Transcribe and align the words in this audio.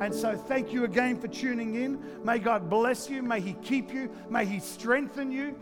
And 0.00 0.14
so, 0.14 0.36
thank 0.36 0.72
you 0.72 0.84
again 0.84 1.18
for 1.18 1.28
tuning 1.28 1.74
in. 1.74 1.98
May 2.22 2.38
God 2.38 2.68
bless 2.68 3.08
you. 3.08 3.22
May 3.22 3.40
He 3.40 3.54
keep 3.54 3.92
you. 3.92 4.10
May 4.28 4.44
He 4.44 4.60
strengthen 4.60 5.32
you. 5.32 5.58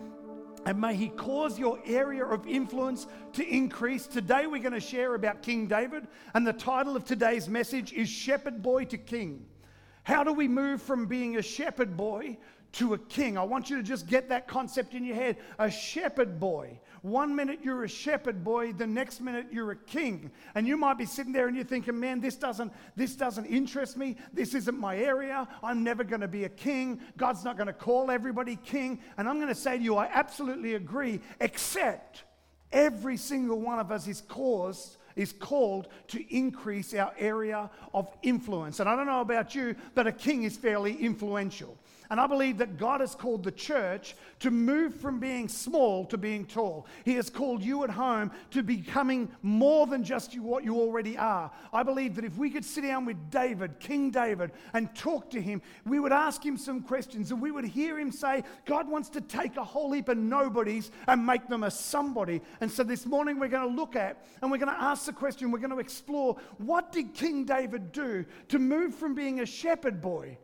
And 0.67 0.81
may 0.81 0.97
He 0.97 1.11
cause 1.11 1.59
your 1.59 1.79
area 1.87 2.25
of 2.25 2.47
influence 2.47 3.07
to 3.35 3.47
increase. 3.47 4.07
Today, 4.07 4.47
we're 4.47 4.63
going 4.63 4.73
to 4.73 4.81
share 4.81 5.15
about 5.15 5.43
King 5.43 5.67
David. 5.67 6.09
And 6.35 6.47
the 6.47 6.53
title 6.53 6.97
of 6.97 7.05
today's 7.05 7.49
message 7.49 7.93
is 7.93 8.09
Shepherd 8.09 8.63
Boy 8.63 8.87
to 8.87 8.99
King. 8.99 9.47
How 10.03 10.25
do 10.25 10.33
we 10.33 10.49
move 10.49 10.83
from 10.83 11.07
being 11.07 11.37
a 11.37 11.43
shepherd 11.43 11.97
boy 11.97 12.37
to 12.75 12.95
a 12.95 12.99
king. 12.99 13.39
I 13.39 13.43
want 13.43 13.71
you 13.71 13.77
to 13.77 13.83
just 13.83 14.07
get 14.07 14.29
that 14.29 14.49
concept 14.49 14.95
in 14.95 15.05
your 15.05 15.17
head. 15.17 15.37
A 15.59 15.71
shepherd 15.71 16.41
boy. 16.41 16.81
One 17.03 17.37
minute 17.37 17.61
you're 17.63 17.85
a 17.85 17.89
shepherd 17.89 18.43
boy, 18.43 18.73
the 18.73 18.87
next 18.87 19.21
minute 19.21 19.47
you're 19.53 19.71
a 19.71 19.77
king. 19.77 20.31
And 20.55 20.67
you 20.67 20.77
might 20.77 20.99
be 20.99 21.07
sitting 21.07 21.33
there 21.33 21.47
and 21.47 21.55
you're 21.55 21.65
thinking, 21.65 21.99
man, 21.99 22.21
this 22.21 22.37
doesn't, 22.37 22.73
this 22.97 23.15
doesn't 23.15 23.47
interest 23.47 23.97
me. 23.97 24.17
This 24.33 24.55
isn't 24.55 24.79
my 24.79 24.97
area. 24.97 25.47
I'm 25.63 25.85
never 25.85 26.03
going 26.03 26.23
to 26.23 26.29
be 26.29 26.45
a 26.45 26.49
king. 26.49 27.01
God's 27.17 27.45
not 27.45 27.57
going 27.57 27.67
to 27.69 27.73
call 27.73 28.11
everybody 28.11 28.57
king. 28.57 29.01
And 29.19 29.29
I'm 29.29 29.37
going 29.37 29.49
to 29.49 29.55
say 29.55 29.77
to 29.79 29.83
you, 29.83 29.97
I 29.97 30.09
absolutely 30.13 30.75
agree, 30.75 31.21
except 31.41 32.25
every 32.73 33.17
single 33.17 33.61
one 33.61 33.79
of 33.79 33.93
us 33.93 34.09
is 34.09 34.21
caused 34.23 34.97
is 35.17 35.33
called 35.33 35.89
to 36.09 36.35
increase 36.35 36.95
our 36.95 37.13
area 37.19 37.71
of 37.93 38.09
influence. 38.23 38.81
And 38.81 38.89
I 38.89 38.97
don't 38.97 39.07
know 39.07 39.21
about 39.21 39.55
you, 39.55 39.75
but 39.95 40.07
a 40.07 40.13
king 40.13 40.45
is 40.45 40.57
fairly 40.57 40.95
influential. 40.97 41.77
And 42.11 42.21
I 42.21 42.27
believe 42.27 42.59
that 42.59 42.77
God 42.77 43.01
has 43.01 43.15
called 43.15 43.43
the 43.45 43.51
church 43.51 44.15
to 44.41 44.51
move 44.51 44.95
from 44.95 45.19
being 45.19 45.49
small 45.49 46.05
to 46.07 46.19
being 46.19 46.45
tall. 46.45 46.87
He 47.05 47.15
has 47.15 47.31
called 47.31 47.63
you 47.63 47.83
at 47.83 47.91
home 47.91 48.31
to 48.51 48.63
becoming 48.63 49.31
more 49.43 49.87
than 49.87 50.05
just 50.05 50.39
what 50.39 50.65
you 50.65 50.77
already 50.77 51.17
are. 51.17 51.51
I 51.73 51.83
believe 51.83 52.15
that 52.17 52.25
if 52.25 52.37
we 52.37 52.51
could 52.51 52.65
sit 52.65 52.83
down 52.83 53.07
with 53.07 53.31
David, 53.31 53.81
King 53.81 54.11
David, 54.11 54.53
and 54.75 54.95
talk 54.95 55.31
to 55.31 55.41
him, 55.41 55.63
we 55.87 55.99
would 55.99 56.13
ask 56.13 56.45
him 56.45 56.57
some 56.57 56.83
questions 56.83 57.31
and 57.31 57.41
we 57.41 57.51
would 57.51 57.65
hear 57.65 57.99
him 57.99 58.13
say, 58.13 58.45
God 58.67 58.89
wants 58.89 59.09
to 59.11 59.21
take 59.21 59.57
a 59.57 59.65
whole 59.65 59.91
heap 59.93 60.09
of 60.09 60.19
nobodies 60.19 60.91
and 61.09 61.25
make 61.25 61.49
them 61.49 61.63
a 61.63 61.71
somebody. 61.71 62.43
And 62.61 62.71
so 62.71 62.83
this 62.83 63.07
morning 63.07 63.39
we're 63.39 63.49
going 63.49 63.69
to 63.69 63.75
look 63.75 63.97
at 63.97 64.25
and 64.43 64.51
we're 64.51 64.59
going 64.59 64.75
to 64.75 64.83
ask 64.83 65.04
the 65.07 65.13
question, 65.13 65.51
we're 65.51 65.59
going 65.59 65.71
to 65.71 65.79
explore 65.79 66.37
what 66.59 66.93
did 66.93 67.15
King 67.15 67.45
David 67.45 67.93
do 67.93 68.25
to 68.49 68.59
move 68.59 68.95
from 68.95 69.15
being 69.15 69.41
a 69.41 69.47
shepherd 69.47 70.01
boy 70.01 70.39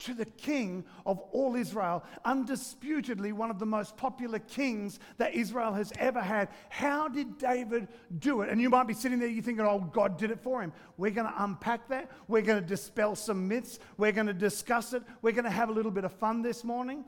to 0.00 0.14
the 0.14 0.24
king 0.24 0.84
of 1.06 1.20
all 1.32 1.54
Israel, 1.54 2.02
undisputedly 2.24 3.32
one 3.32 3.50
of 3.50 3.58
the 3.58 3.66
most 3.66 3.96
popular 3.96 4.38
kings 4.38 4.98
that 5.18 5.34
Israel 5.34 5.72
has 5.72 5.92
ever 5.98 6.20
had. 6.20 6.48
How 6.68 7.08
did 7.08 7.38
David 7.38 7.88
do 8.18 8.40
it? 8.42 8.48
And 8.48 8.60
you 8.60 8.70
might 8.70 8.86
be 8.86 8.94
sitting 8.94 9.18
there, 9.18 9.28
you're 9.28 9.42
thinking, 9.42 9.64
oh, 9.64 9.80
God 9.92 10.18
did 10.18 10.30
it 10.30 10.40
for 10.40 10.62
him. 10.62 10.72
We're 10.96 11.10
going 11.10 11.26
to 11.26 11.44
unpack 11.44 11.88
that. 11.88 12.10
We're 12.28 12.42
going 12.42 12.62
to 12.62 12.66
dispel 12.66 13.14
some 13.14 13.46
myths. 13.46 13.78
We're 13.96 14.12
going 14.12 14.26
to 14.26 14.34
discuss 14.34 14.92
it. 14.92 15.02
We're 15.22 15.32
going 15.32 15.44
to 15.44 15.50
have 15.50 15.68
a 15.68 15.72
little 15.72 15.92
bit 15.92 16.04
of 16.04 16.12
fun 16.12 16.42
this 16.42 16.64
morning. 16.64 17.04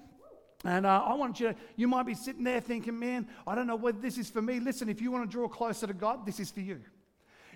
And 0.64 0.86
uh, 0.86 1.02
I 1.04 1.14
want 1.14 1.40
you 1.40 1.48
to, 1.48 1.56
you 1.76 1.88
might 1.88 2.04
be 2.04 2.14
sitting 2.14 2.44
there 2.44 2.60
thinking, 2.60 2.98
man, 2.98 3.26
I 3.46 3.54
don't 3.54 3.66
know 3.66 3.76
whether 3.76 3.98
this 3.98 4.16
is 4.16 4.30
for 4.30 4.42
me. 4.42 4.60
Listen, 4.60 4.88
if 4.88 5.00
you 5.00 5.10
want 5.10 5.28
to 5.28 5.30
draw 5.30 5.48
closer 5.48 5.86
to 5.86 5.94
God, 5.94 6.24
this 6.24 6.38
is 6.38 6.50
for 6.50 6.60
you. 6.60 6.80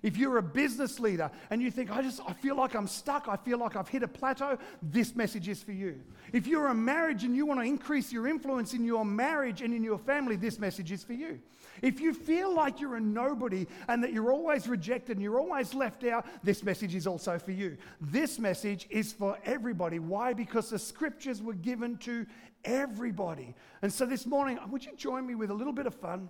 If 0.02 0.16
you're 0.16 0.38
a 0.38 0.42
business 0.42 1.00
leader 1.00 1.30
and 1.50 1.62
you 1.62 1.70
think, 1.70 1.90
I 1.90 2.02
just 2.02 2.20
I 2.28 2.32
feel 2.32 2.56
like 2.56 2.74
I'm 2.74 2.86
stuck, 2.86 3.28
I 3.28 3.36
feel 3.36 3.58
like 3.58 3.77
I've 3.77 3.88
hit 3.88 4.02
a 4.02 4.08
plateau, 4.08 4.58
this 4.82 5.16
message 5.16 5.48
is 5.48 5.62
for 5.62 5.72
you. 5.72 6.00
If 6.32 6.46
you're 6.46 6.66
a 6.66 6.74
marriage 6.74 7.24
and 7.24 7.34
you 7.34 7.46
want 7.46 7.60
to 7.60 7.66
increase 7.66 8.12
your 8.12 8.27
influence 8.27 8.74
in 8.74 8.84
your 8.84 9.04
marriage 9.04 9.62
and 9.62 9.72
in 9.72 9.82
your 9.82 9.98
family, 9.98 10.36
this 10.36 10.58
message 10.58 10.92
is 10.92 11.02
for 11.02 11.14
you. 11.14 11.40
If 11.82 12.00
you 12.00 12.14
feel 12.14 12.54
like 12.54 12.80
you're 12.80 12.96
a 12.96 13.00
nobody 13.00 13.66
and 13.88 14.02
that 14.02 14.12
you're 14.12 14.32
always 14.32 14.66
rejected 14.68 15.16
and 15.16 15.22
you're 15.22 15.38
always 15.38 15.74
left 15.74 16.04
out, 16.04 16.27
this 16.42 16.62
message 16.62 16.94
is 16.94 17.06
also 17.06 17.38
for 17.38 17.52
you. 17.52 17.77
This 18.00 18.38
message 18.38 18.86
is 18.90 19.12
for 19.12 19.38
everybody. 19.44 19.98
Why? 19.98 20.32
Because 20.32 20.70
the 20.70 20.78
scriptures 20.78 21.42
were 21.42 21.54
given 21.54 21.96
to 21.98 22.27
everybody. 22.67 23.55
And 23.81 23.91
so 23.92 24.05
this 24.05 24.27
morning, 24.27 24.59
would 24.69 24.84
you 24.84 24.95
join 24.97 25.27
me 25.27 25.34
with 25.34 25.50
a 25.50 25.55
little 25.55 25.72
bit 25.72 25.86
of 25.86 25.95
fun? 25.95 26.28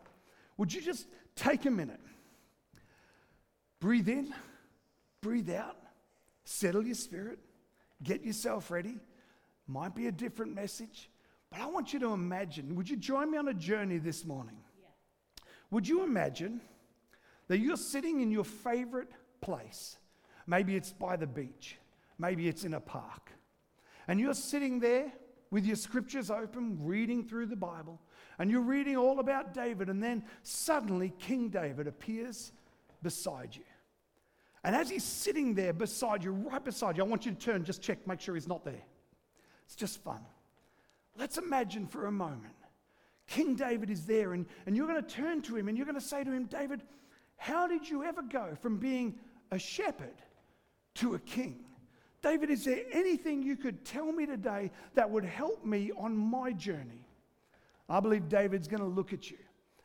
Would 0.59 0.73
you 0.73 0.81
just 0.81 1.07
take 1.35 1.67
a 1.67 1.71
minute? 1.71 2.01
Breathe 3.81 4.09
in, 4.09 4.33
breathe 5.21 5.51
out, 5.51 5.77
settle 6.45 6.85
your 6.85 6.95
spirit, 6.95 7.39
get 8.03 8.23
yourself 8.23 8.71
ready. 8.71 8.99
Might 9.67 9.95
be 9.95 10.07
a 10.07 10.13
different 10.13 10.55
message, 10.55 11.11
but 11.51 11.61
I 11.61 11.67
want 11.67 11.93
you 11.93 11.99
to 12.01 12.13
imagine. 12.13 12.77
Would 12.77 12.89
you 12.89 12.97
join 12.97 13.31
me 13.31 13.39
on 13.39 13.49
a 13.49 13.55
journey 13.55 13.99
this 13.99 14.25
morning? 14.25 14.57
Yeah. 14.81 15.43
Would 15.73 15.89
you 15.89 16.05
imagine 16.05 16.61
that 17.49 17.59
you're 17.59 17.77
sitting 17.77 18.21
in 18.21 18.31
your 18.31 18.45
favorite 18.45 19.11
place? 19.41 19.97
Maybe 20.47 20.77
it's 20.77 20.93
by 20.93 21.17
the 21.17 21.27
beach, 21.27 21.77
maybe 22.17 22.49
it's 22.49 22.63
in 22.63 22.75
a 22.75 22.81
park, 22.81 23.33
and 24.07 24.21
you're 24.21 24.35
sitting 24.35 24.79
there 24.79 25.13
with 25.51 25.65
your 25.65 25.77
scriptures 25.77 26.31
open, 26.31 26.79
reading 26.83 27.25
through 27.25 27.47
the 27.47 27.57
Bible, 27.57 28.01
and 28.39 28.51
you're 28.51 28.61
reading 28.61 28.97
all 28.97 29.21
about 29.21 29.55
David, 29.55 29.89
and 29.89 30.03
then 30.03 30.25
suddenly 30.43 31.13
King 31.19 31.49
David 31.49 31.87
appears 31.87 32.53
beside 33.03 33.55
you. 33.55 33.65
And 34.65 34.75
as 34.75 34.91
he's 34.91 35.05
sitting 35.05 35.55
there 35.55 35.73
beside 35.73 36.25
you, 36.25 36.33
right 36.33 36.65
beside 36.65 36.97
you, 36.97 37.05
I 37.05 37.07
want 37.07 37.25
you 37.25 37.33
to 37.33 37.39
turn, 37.39 37.65
just 37.65 37.83
check, 37.83 38.07
make 38.07 38.21
sure 38.21 38.35
he's 38.35 38.49
not 38.49 38.65
there. 38.65 38.83
It's 39.65 39.77
just 39.77 40.03
fun. 40.03 40.21
Let's 41.17 41.39
imagine 41.39 41.87
for 41.87 42.07
a 42.07 42.13
moment 42.13 42.55
King 43.27 43.55
David 43.55 43.91
is 43.91 44.07
there, 44.07 44.35
and, 44.35 44.47
and 44.67 44.77
you're 44.77 44.87
going 44.87 45.03
to 45.03 45.09
turn 45.09 45.43
to 45.43 45.57
him 45.57 45.69
and 45.69 45.77
you're 45.77 45.87
going 45.87 45.99
to 45.99 46.01
say 46.01 46.23
to 46.23 46.31
him, 46.31 46.45
David, 46.45 46.83
how 47.37 47.67
did 47.67 47.89
you 47.89 48.05
ever 48.05 48.23
go 48.23 48.57
from 48.61 48.79
being 48.79 49.19
a 49.51 49.59
shepherd 49.59 50.15
to 50.95 51.15
a 51.15 51.19
king? 51.19 51.66
David, 52.27 52.51
is 52.51 52.65
there 52.65 52.83
anything 52.93 53.45
you 53.45 53.55
could 53.55 53.85
tell 53.85 54.11
me 54.11 54.27
today 54.27 54.73
that 54.95 55.09
would 55.09 55.25
help 55.25 55.65
me 55.65 55.93
on 55.97 56.17
my 56.17 56.51
journey? 56.51 57.07
I 57.89 58.01
believe 58.01 58.29
David's 58.29 58.67
going 58.67 58.83
to 58.83 58.89
look 58.89 59.13
at 59.13 59.31
you 59.31 59.37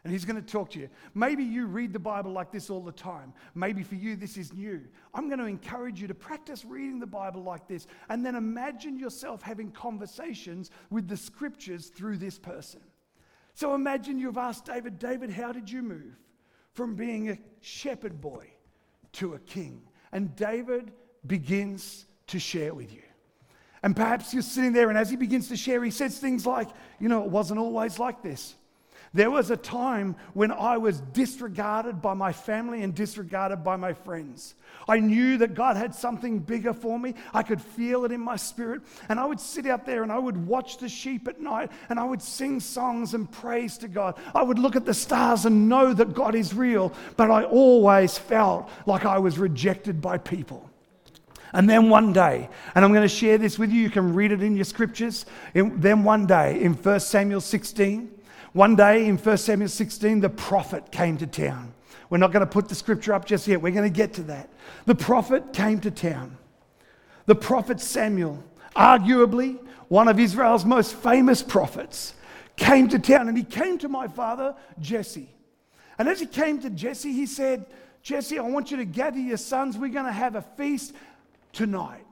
and 0.04 0.12
he's 0.12 0.26
going 0.26 0.44
to 0.44 0.52
talk 0.52 0.72
to 0.72 0.80
you. 0.80 0.90
Maybe 1.14 1.44
you 1.44 1.68
read 1.68 1.94
the 1.94 2.00
Bible 2.00 2.32
like 2.32 2.52
this 2.52 2.72
all 2.72 2.82
the 2.82 2.92
time. 2.92 3.32
Maybe 3.54 3.84
for 3.84 3.94
you, 3.94 4.16
this 4.16 4.38
is 4.38 4.54
new. 4.54 4.82
I'm 5.14 5.28
going 5.28 5.38
to 5.38 5.46
encourage 5.46 6.02
you 6.02 6.08
to 6.08 6.16
practice 6.16 6.66
reading 6.66 7.00
the 7.00 7.06
Bible 7.06 7.44
like 7.44 7.68
this 7.68 7.86
and 8.10 8.26
then 8.26 8.34
imagine 8.34 8.98
yourself 8.98 9.44
having 9.44 9.70
conversations 9.70 10.72
with 10.90 11.08
the 11.08 11.18
scriptures 11.18 11.90
through 11.90 12.18
this 12.18 12.40
person. 12.40 12.82
So 13.54 13.76
imagine 13.76 14.18
you've 14.18 14.40
asked 14.40 14.66
David, 14.66 14.98
David, 14.98 15.30
how 15.30 15.52
did 15.52 15.70
you 15.70 15.84
move 15.84 16.20
from 16.74 16.96
being 16.96 17.30
a 17.30 17.38
shepherd 17.60 18.20
boy 18.20 18.48
to 19.14 19.36
a 19.36 19.40
king? 19.40 19.84
And 20.12 20.36
David 20.36 20.92
begins 21.28 22.08
to 22.32 22.40
share 22.40 22.74
with 22.74 22.92
you. 22.92 23.02
And 23.84 23.96
perhaps 23.96 24.34
you're 24.34 24.44
sitting 24.44 24.74
there, 24.74 24.90
and 24.90 24.98
as 24.98 25.10
he 25.10 25.16
begins 25.16 25.48
to 25.50 25.58
share, 25.58 25.84
he 25.84 25.92
says 25.92 26.18
things 26.20 26.46
like, 26.46 26.70
You 27.00 27.10
know, 27.10 27.24
it 27.24 27.30
wasn't 27.30 27.60
always 27.60 27.98
like 27.98 28.22
this. 28.22 28.56
There 29.14 29.30
was 29.30 29.52
a 29.52 29.58
time 29.58 30.16
when 30.34 30.54
I 30.54 30.78
was 30.78 31.02
disregarded 31.02 32.02
by 32.02 32.14
my 32.14 32.32
family 32.32 32.82
and 32.82 32.96
disregarded 32.96 33.62
by 33.62 33.76
my 33.76 33.92
friends. 33.92 34.56
I 34.88 35.00
knew 35.00 35.38
that 35.40 35.54
God 35.54 35.76
had 35.76 35.94
something 35.94 36.40
bigger 36.40 36.74
for 36.74 36.98
me. 36.98 37.16
I 37.34 37.44
could 37.44 37.62
feel 37.62 38.06
it 38.06 38.14
in 38.14 38.22
my 38.22 38.38
spirit. 38.38 38.84
And 39.10 39.20
I 39.20 39.26
would 39.26 39.42
sit 39.42 39.66
out 39.66 39.86
there 39.86 40.04
and 40.04 40.14
I 40.14 40.18
would 40.18 40.38
watch 40.48 40.78
the 40.78 40.88
sheep 40.88 41.28
at 41.28 41.42
night 41.42 41.72
and 41.90 42.00
I 42.00 42.06
would 42.06 42.22
sing 42.22 42.62
songs 42.62 43.14
and 43.14 43.30
praise 43.30 43.78
to 43.80 43.90
God. 43.90 44.18
I 44.34 44.44
would 44.44 44.60
look 44.60 44.78
at 44.78 44.86
the 44.86 44.94
stars 44.94 45.46
and 45.46 45.68
know 45.68 45.94
that 45.94 46.14
God 46.14 46.34
is 46.34 46.54
real, 46.54 46.94
but 47.18 47.30
I 47.30 47.44
always 47.44 48.18
felt 48.18 48.70
like 48.86 49.06
I 49.06 49.20
was 49.20 49.38
rejected 49.38 50.02
by 50.02 50.20
people. 50.20 50.71
And 51.54 51.70
then 51.70 51.90
one 51.90 52.14
day, 52.14 52.50
and 52.76 52.86
I'm 52.86 52.92
going 52.92 53.08
to 53.08 53.14
share 53.14 53.38
this 53.38 53.60
with 53.60 53.72
you, 53.72 53.82
you 53.82 53.90
can 53.90 54.14
read 54.14 54.32
it 54.32 54.42
in 54.42 54.56
your 54.56 54.66
scriptures. 54.66 55.26
then 55.54 56.04
one 56.04 56.26
day 56.26 56.62
in 56.62 56.74
1 56.74 57.00
Samuel 57.02 57.42
16, 57.42 58.10
one 58.54 58.76
day 58.76 59.06
in 59.06 59.18
1 59.18 59.38
Samuel 59.38 59.70
16, 59.70 60.22
the 60.22 60.30
prophet 60.30 60.92
came 60.92 61.18
to 61.18 61.28
town. 61.28 61.74
We're 62.10 62.18
not 62.18 62.32
going 62.34 62.46
to 62.46 62.52
put 62.52 62.68
the 62.68 62.76
scripture 62.76 63.14
up 63.14 63.26
just 63.26 63.48
yet. 63.48 63.62
We're 63.62 63.72
going 63.72 63.90
to 63.90 63.96
get 63.96 64.14
to 64.16 64.24
that. 64.24 64.50
The 64.86 64.96
prophet 64.96 65.54
came 65.54 65.80
to 65.82 65.92
town. 65.92 66.38
The 67.26 67.36
prophet 67.36 67.80
Samuel, 67.80 68.44
arguably 68.76 69.60
one 69.88 70.08
of 70.08 70.20
Israel's 70.20 70.66
most 70.66 70.96
famous 70.96 71.42
prophets, 71.42 72.14
came 72.58 72.90
to 72.90 73.00
town 73.00 73.28
and 73.30 73.38
he 73.38 73.44
came 73.44 73.78
to 73.78 73.90
my 73.90 74.08
father, 74.08 74.56
Jesse. 74.80 75.30
And 75.98 76.10
as 76.10 76.20
he 76.20 76.26
came 76.26 76.60
to 76.62 76.70
Jesse, 76.70 77.14
he 77.14 77.26
said, 77.26 77.66
Jesse, 78.02 78.40
I 78.40 78.42
want 78.42 78.72
you 78.72 78.78
to 78.78 78.86
gather 78.86 79.20
your 79.20 79.38
sons. 79.38 79.78
We're 79.78 79.90
going 79.90 80.06
to 80.06 80.12
have 80.12 80.36
a 80.36 80.42
feast 80.42 80.94
tonight. 81.54 82.06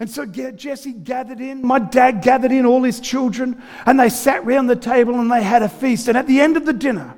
And 0.00 0.10
so 0.10 0.26
Jesse 0.26 0.92
gathered 0.92 1.40
in, 1.40 1.64
my 1.64 1.78
dad 1.78 2.22
gathered 2.22 2.52
in 2.52 2.66
all 2.66 2.82
his 2.82 3.00
children, 3.00 3.62
and 3.86 3.98
they 3.98 4.08
sat 4.08 4.44
round 4.44 4.68
the 4.68 4.76
table 4.76 5.20
and 5.20 5.30
they 5.30 5.42
had 5.42 5.62
a 5.62 5.68
feast. 5.68 6.08
And 6.08 6.18
at 6.18 6.26
the 6.26 6.40
end 6.40 6.56
of 6.56 6.66
the 6.66 6.72
dinner, 6.72 7.14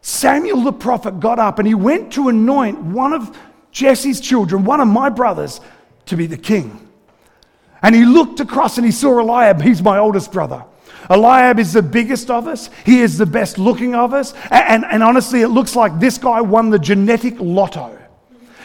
Samuel 0.00 0.62
the 0.62 0.72
prophet 0.72 1.20
got 1.20 1.38
up 1.38 1.58
and 1.58 1.68
he 1.68 1.74
went 1.74 2.12
to 2.14 2.28
anoint 2.28 2.80
one 2.80 3.12
of 3.12 3.36
Jesse's 3.70 4.20
children, 4.20 4.64
one 4.64 4.80
of 4.80 4.88
my 4.88 5.10
brothers, 5.10 5.60
to 6.06 6.16
be 6.16 6.26
the 6.26 6.36
king. 6.36 6.88
And 7.82 7.94
he 7.94 8.04
looked 8.04 8.40
across 8.40 8.78
and 8.78 8.86
he 8.86 8.92
saw 8.92 9.20
Eliab, 9.20 9.60
he's 9.60 9.82
my 9.82 9.98
oldest 9.98 10.32
brother. 10.32 10.64
Eliab 11.10 11.58
is 11.58 11.72
the 11.72 11.82
biggest 11.82 12.30
of 12.30 12.46
us. 12.46 12.70
He 12.86 13.00
is 13.00 13.18
the 13.18 13.26
best 13.26 13.58
looking 13.58 13.94
of 13.94 14.14
us. 14.14 14.32
And, 14.50 14.84
and, 14.84 14.84
and 14.84 15.02
honestly, 15.02 15.42
it 15.42 15.48
looks 15.48 15.76
like 15.76 15.98
this 15.98 16.16
guy 16.16 16.40
won 16.40 16.70
the 16.70 16.78
genetic 16.78 17.34
lotto. 17.38 17.98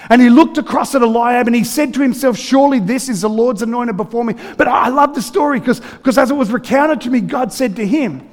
And 0.10 0.22
he 0.22 0.30
looked 0.30 0.58
across 0.58 0.96
at 0.96 1.02
Eliab 1.02 1.48
and 1.48 1.56
he 1.56 1.64
said 1.64 1.94
to 1.96 2.02
himself, 2.02 2.38
Surely 2.38 2.80
this 2.80 3.10
is 3.10 3.22
the 3.22 3.30
Lord's 3.30 3.62
anointed 3.62 3.98
before 3.98 4.24
me. 4.24 4.36
But 4.58 4.68
I 4.68 4.90
love 4.90 5.14
the 5.14 5.22
story 5.22 5.60
because 5.60 6.18
as 6.18 6.32
it 6.32 6.36
was 6.36 6.52
recounted 6.52 7.02
to 7.02 7.10
me, 7.10 7.22
God 7.22 7.52
said 7.52 7.76
to 7.76 7.86
him, 7.86 8.30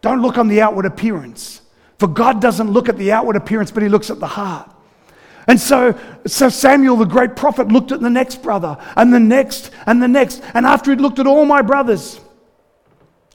Don't 0.00 0.22
look 0.22 0.38
on 0.38 0.48
the 0.48 0.60
outward 0.60 0.86
appearance. 0.86 1.60
For 1.98 2.06
God 2.06 2.40
doesn't 2.40 2.70
look 2.70 2.88
at 2.88 2.98
the 2.98 3.12
outward 3.12 3.36
appearance, 3.36 3.70
but 3.70 3.82
he 3.82 3.88
looks 3.88 4.10
at 4.10 4.20
the 4.20 4.26
heart. 4.26 4.70
And 5.48 5.60
so, 5.60 5.98
so 6.26 6.48
Samuel, 6.48 6.96
the 6.96 7.04
great 7.04 7.34
prophet, 7.34 7.68
looked 7.68 7.90
at 7.90 8.00
the 8.00 8.10
next 8.10 8.42
brother 8.42 8.76
and 8.96 9.12
the 9.12 9.20
next 9.20 9.70
and 9.86 10.00
the 10.00 10.08
next. 10.08 10.42
And 10.54 10.66
after 10.66 10.90
he'd 10.90 11.00
looked 11.00 11.18
at 11.18 11.26
all 11.26 11.44
my 11.44 11.62
brothers, 11.62 12.20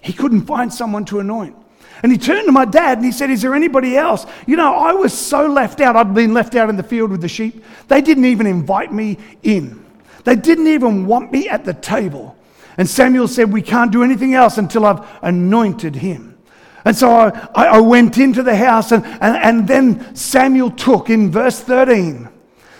he 0.01 0.13
couldn't 0.13 0.45
find 0.45 0.73
someone 0.73 1.03
to 1.05 1.19
anoint. 1.19 1.55
And 2.03 2.11
he 2.11 2.17
turned 2.17 2.45
to 2.45 2.51
my 2.51 2.65
dad 2.65 2.97
and 2.97 3.05
he 3.05 3.11
said, 3.11 3.29
Is 3.29 3.41
there 3.41 3.55
anybody 3.55 3.97
else? 3.97 4.25
You 4.45 4.55
know, 4.55 4.75
I 4.75 4.93
was 4.93 5.13
so 5.13 5.47
left 5.47 5.81
out. 5.81 5.95
I'd 5.95 6.13
been 6.13 6.33
left 6.33 6.55
out 6.55 6.69
in 6.69 6.77
the 6.77 6.83
field 6.83 7.11
with 7.11 7.21
the 7.21 7.27
sheep. 7.27 7.63
They 7.87 8.01
didn't 8.01 8.25
even 8.25 8.45
invite 8.45 8.93
me 8.93 9.17
in, 9.43 9.85
they 10.23 10.35
didn't 10.35 10.67
even 10.67 11.05
want 11.05 11.31
me 11.31 11.49
at 11.49 11.65
the 11.65 11.73
table. 11.73 12.35
And 12.77 12.87
Samuel 12.87 13.27
said, 13.27 13.51
We 13.51 13.61
can't 13.61 13.91
do 13.91 14.03
anything 14.03 14.33
else 14.33 14.57
until 14.57 14.85
I've 14.85 15.07
anointed 15.21 15.95
him. 15.95 16.37
And 16.85 16.95
so 16.95 17.09
I, 17.09 17.65
I 17.65 17.79
went 17.79 18.17
into 18.17 18.43
the 18.43 18.55
house, 18.55 18.91
and, 18.91 19.03
and, 19.05 19.35
and 19.35 19.67
then 19.67 20.15
Samuel 20.15 20.71
took, 20.71 21.09
in 21.09 21.31
verse 21.31 21.59
13, 21.59 22.29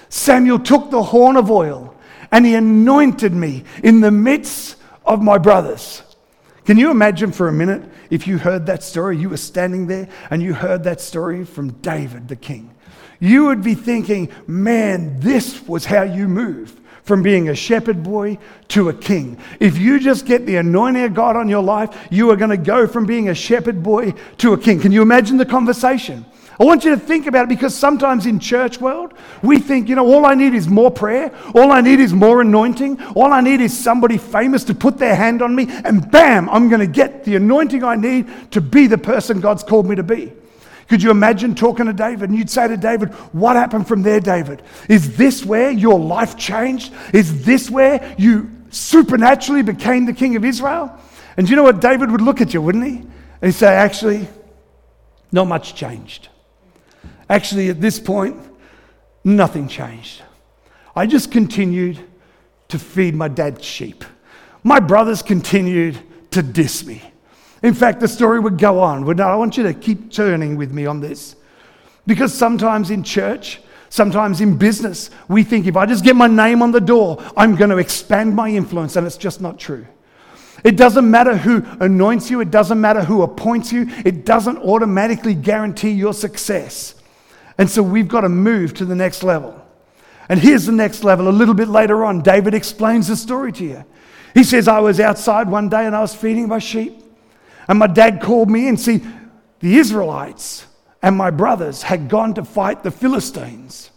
Samuel 0.10 0.60
took 0.60 0.92
the 0.92 1.04
horn 1.04 1.36
of 1.36 1.52
oil 1.52 1.94
and 2.32 2.46
he 2.46 2.56
anointed 2.56 3.34
me 3.34 3.64
in 3.84 4.02
the 4.02 4.12
midst 4.12 4.76
of 5.06 5.22
my 5.22 5.38
brothers. 5.38 6.02
Can 6.68 6.78
you 6.78 6.92
imagine 6.92 7.32
for 7.32 7.48
a 7.48 7.54
minute 7.54 7.82
if 8.10 8.28
you 8.28 8.38
heard 8.38 8.66
that 8.66 8.84
story? 8.84 9.16
You 9.18 9.30
were 9.30 9.38
standing 9.38 9.88
there 9.88 10.10
and 10.30 10.44
you 10.44 10.54
heard 10.54 10.84
that 10.84 11.00
story 11.00 11.46
from 11.46 11.70
David 11.76 12.28
the 12.28 12.36
king. 12.36 12.76
You 13.22 13.46
would 13.46 13.64
be 13.64 13.74
thinking, 13.74 14.30
man, 14.48 15.18
this 15.22 15.66
was 15.66 15.86
how 15.86 16.02
you 16.02 16.28
move 16.28 16.78
from 17.04 17.24
being 17.24 17.48
a 17.48 17.56
shepherd 17.56 18.04
boy 18.04 18.38
to 18.68 18.90
a 18.90 18.94
king. 18.94 19.40
If 19.62 19.78
you 19.78 19.98
just 19.98 20.26
get 20.26 20.46
the 20.46 20.58
anointing 20.58 21.06
of 21.06 21.14
God 21.14 21.38
on 21.38 21.48
your 21.48 21.64
life, 21.64 21.98
you 22.12 22.30
are 22.32 22.36
going 22.36 22.50
to 22.50 22.58
go 22.58 22.86
from 22.86 23.06
being 23.06 23.30
a 23.30 23.34
shepherd 23.34 23.82
boy 23.82 24.14
to 24.40 24.52
a 24.52 24.58
king. 24.58 24.82
Can 24.82 24.92
you 24.92 25.02
imagine 25.02 25.38
the 25.38 25.46
conversation? 25.46 26.26
I 26.60 26.64
want 26.64 26.84
you 26.84 26.92
to 26.92 26.98
think 26.98 27.28
about 27.28 27.44
it 27.44 27.50
because 27.50 27.76
sometimes 27.76 28.26
in 28.26 28.40
church 28.40 28.82
world, 28.82 29.14
we 29.44 29.60
think, 29.60 29.88
you 29.88 29.96
know, 29.96 30.12
all 30.12 30.26
I 30.26 30.34
need 30.34 30.56
is 30.56 30.68
more 30.68 30.90
prayer. 30.90 31.32
All 31.54 31.72
I 31.72 31.82
need 31.82 32.00
is 32.00 32.14
more 32.14 32.42
anointing. 32.42 33.00
All 33.14 33.32
I 33.32 33.42
need 33.42 33.62
is 33.62 33.78
somebody 33.78 34.18
famous 34.18 34.64
to 34.66 34.74
put 34.74 34.98
their 34.98 35.16
hand 35.16 35.44
on 35.44 35.56
me 35.56 35.68
and 35.70 36.10
bam, 36.10 36.50
I'm 36.50 36.68
going 36.68 36.80
to 36.80 36.88
get 36.88 37.24
the 37.26 37.36
anointing 37.36 37.84
I 37.84 37.96
need 37.96 38.52
to 38.52 38.62
be 38.62 38.88
the 38.88 38.98
person 38.98 39.40
God's 39.40 39.62
called 39.62 39.88
me 39.88 39.96
to 39.96 40.04
be. 40.04 40.34
Could 40.90 41.04
you 41.04 41.12
imagine 41.12 41.54
talking 41.54 41.86
to 41.86 41.94
David 41.94 42.30
and 42.30 42.38
you'd 42.38 42.50
say 42.50 42.68
to 42.68 42.78
David, 42.78 43.14
What 43.34 43.56
happened 43.56 43.88
from 43.88 44.02
there, 44.02 44.20
David? 44.20 44.64
Is 44.90 45.16
this 45.16 45.46
where 45.46 45.70
your 45.70 46.00
life 46.00 46.38
changed? 46.38 46.94
Is 47.14 47.46
this 47.46 47.70
where 47.70 48.16
you 48.18 48.50
supernaturally 48.70 49.62
became 49.62 50.06
the 50.06 50.14
king 50.14 50.36
of 50.38 50.46
Israel? 50.46 50.98
And 51.36 51.48
you 51.50 51.56
know 51.56 51.64
what? 51.64 51.82
David 51.82 52.10
would 52.10 52.22
look 52.22 52.42
at 52.42 52.54
you, 52.54 52.62
wouldn't 52.62 52.86
he? 52.86 52.96
And 52.96 53.44
he'd 53.44 53.52
say, 53.52 53.76
Actually, 53.76 54.28
not 55.32 55.46
much 55.46 55.76
changed. 55.76 56.30
Actually, 57.30 57.70
at 57.70 57.82
this 57.82 58.00
point, 58.00 58.38
nothing 59.24 59.68
changed. 59.68 60.22
I 60.96 61.06
just 61.06 61.32
continued 61.32 62.00
to 62.70 62.80
feed 62.80 63.16
my 63.16 63.28
dad's 63.28 63.64
sheep. 63.64 64.04
My 64.64 64.80
brothers 64.80 65.22
continued 65.22 66.00
to 66.32 66.42
diss 66.42 66.86
me. 66.86 67.02
In 67.64 67.74
fact, 67.74 68.00
the 68.00 68.08
story 68.08 68.40
would 68.40 68.58
go 68.58 68.80
on. 68.80 69.20
I 69.20 69.36
want 69.36 69.58
you 69.58 69.64
to 69.64 69.74
keep 69.74 70.12
turning 70.12 70.58
with 70.58 70.72
me 70.72 70.86
on 70.86 71.00
this. 71.00 71.36
Because 72.06 72.34
sometimes 72.34 72.90
in 72.90 73.04
church, 73.04 73.60
sometimes 73.90 74.42
in 74.42 74.58
business, 74.58 75.10
we 75.28 75.44
think 75.44 75.68
if 75.68 75.76
I 75.76 75.86
just 75.86 76.04
get 76.04 76.16
my 76.16 76.28
name 76.28 76.62
on 76.62 76.72
the 76.72 76.82
door, 76.82 77.24
I'm 77.36 77.56
going 77.56 77.70
to 77.70 77.78
expand 77.78 78.36
my 78.36 78.50
influence, 78.50 78.96
and 78.96 79.06
it's 79.06 79.18
just 79.18 79.42
not 79.42 79.60
true. 79.60 79.86
It 80.64 80.76
doesn't 80.76 81.10
matter 81.10 81.36
who 81.36 81.64
anoints 81.80 82.30
you, 82.30 82.42
it 82.42 82.52
doesn't 82.52 82.80
matter 82.80 83.04
who 83.04 83.22
appoints 83.22 83.72
you, 83.72 83.88
it 84.06 84.26
doesn't 84.26 84.58
automatically 84.58 85.36
guarantee 85.36 85.92
your 85.92 86.14
success. 86.14 86.96
And 87.58 87.70
so 87.70 87.82
we've 87.82 88.08
got 88.08 88.22
to 88.22 88.30
move 88.30 88.74
to 88.76 88.86
the 88.86 88.96
next 88.96 89.24
level. 89.24 89.60
And 90.30 90.40
here's 90.40 90.66
the 90.66 90.72
next 90.72 91.04
level. 91.04 91.28
A 91.28 91.32
little 91.32 91.54
bit 91.54 91.70
later 91.70 92.04
on, 92.06 92.22
David 92.22 92.54
explains 92.54 93.08
the 93.08 93.16
story 93.16 93.52
to 93.54 93.64
you. 93.64 93.86
He 94.34 94.44
says, 94.44 94.68
I 94.68 94.80
was 94.80 95.00
outside 95.00 95.50
one 95.50 95.70
day 95.70 95.86
and 95.86 95.96
I 95.96 96.02
was 96.02 96.14
feeding 96.14 96.48
my 96.48 96.60
sheep. 96.60 97.02
And 97.68 97.80
my 97.80 97.88
dad 97.88 98.22
called 98.22 98.50
me 98.50 98.68
and 98.68 98.80
see, 98.80 99.02
the 99.60 99.78
Israelites 99.78 100.66
and 101.02 101.16
my 101.16 101.32
brothers 101.32 101.82
had 101.82 102.10
gone 102.10 102.34
to 102.36 102.44
fight 102.44 102.84
the 102.84 102.92
Philistines. 102.92 103.90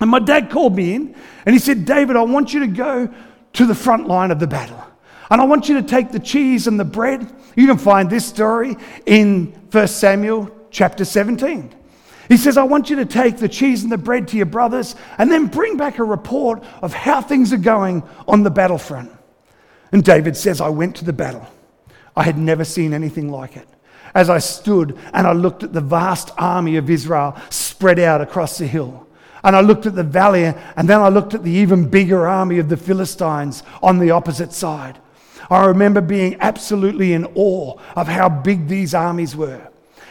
And 0.00 0.10
my 0.10 0.18
dad 0.18 0.50
called 0.50 0.76
me 0.76 0.94
in 0.94 1.14
and 1.46 1.54
he 1.54 1.58
said, 1.58 1.84
David, 1.84 2.16
I 2.16 2.22
want 2.22 2.52
you 2.52 2.60
to 2.60 2.66
go 2.66 3.12
to 3.54 3.66
the 3.66 3.74
front 3.74 4.06
line 4.06 4.30
of 4.30 4.38
the 4.38 4.46
battle. 4.46 4.82
And 5.30 5.40
I 5.40 5.44
want 5.44 5.68
you 5.68 5.80
to 5.80 5.82
take 5.82 6.12
the 6.12 6.18
cheese 6.18 6.66
and 6.66 6.78
the 6.78 6.84
bread. 6.84 7.32
You 7.56 7.66
can 7.66 7.78
find 7.78 8.10
this 8.10 8.26
story 8.26 8.76
in 9.06 9.46
1 9.70 9.88
Samuel 9.88 10.50
chapter 10.70 11.04
17. 11.04 11.74
He 12.28 12.36
says, 12.36 12.56
I 12.56 12.62
want 12.62 12.90
you 12.90 12.96
to 12.96 13.04
take 13.04 13.36
the 13.36 13.48
cheese 13.48 13.82
and 13.82 13.92
the 13.92 13.98
bread 13.98 14.28
to 14.28 14.36
your 14.36 14.46
brothers 14.46 14.96
and 15.18 15.30
then 15.30 15.46
bring 15.46 15.76
back 15.76 15.98
a 15.98 16.04
report 16.04 16.64
of 16.80 16.94
how 16.94 17.20
things 17.20 17.52
are 17.52 17.58
going 17.58 18.02
on 18.26 18.42
the 18.42 18.50
battlefront. 18.50 19.10
And 19.92 20.02
David 20.02 20.36
says, 20.36 20.60
I 20.60 20.70
went 20.70 20.96
to 20.96 21.04
the 21.04 21.12
battle. 21.12 21.46
I 22.16 22.22
had 22.22 22.38
never 22.38 22.64
seen 22.64 22.94
anything 22.94 23.30
like 23.30 23.56
it. 23.56 23.68
As 24.14 24.30
I 24.30 24.38
stood 24.38 24.98
and 25.12 25.26
I 25.26 25.32
looked 25.32 25.62
at 25.62 25.72
the 25.72 25.80
vast 25.80 26.30
army 26.38 26.76
of 26.76 26.88
Israel 26.88 27.36
spread 27.50 27.98
out 27.98 28.20
across 28.20 28.58
the 28.58 28.66
hill, 28.66 29.06
and 29.42 29.54
I 29.54 29.60
looked 29.60 29.84
at 29.84 29.94
the 29.94 30.02
valley, 30.02 30.44
and 30.44 30.88
then 30.88 31.00
I 31.00 31.10
looked 31.10 31.34
at 31.34 31.42
the 31.42 31.50
even 31.50 31.90
bigger 31.90 32.26
army 32.26 32.58
of 32.58 32.70
the 32.70 32.78
Philistines 32.78 33.62
on 33.82 33.98
the 33.98 34.10
opposite 34.12 34.54
side. 34.54 34.98
I 35.50 35.66
remember 35.66 36.00
being 36.00 36.38
absolutely 36.40 37.12
in 37.12 37.26
awe 37.34 37.78
of 37.94 38.08
how 38.08 38.30
big 38.30 38.68
these 38.68 38.94
armies 38.94 39.36
were 39.36 39.68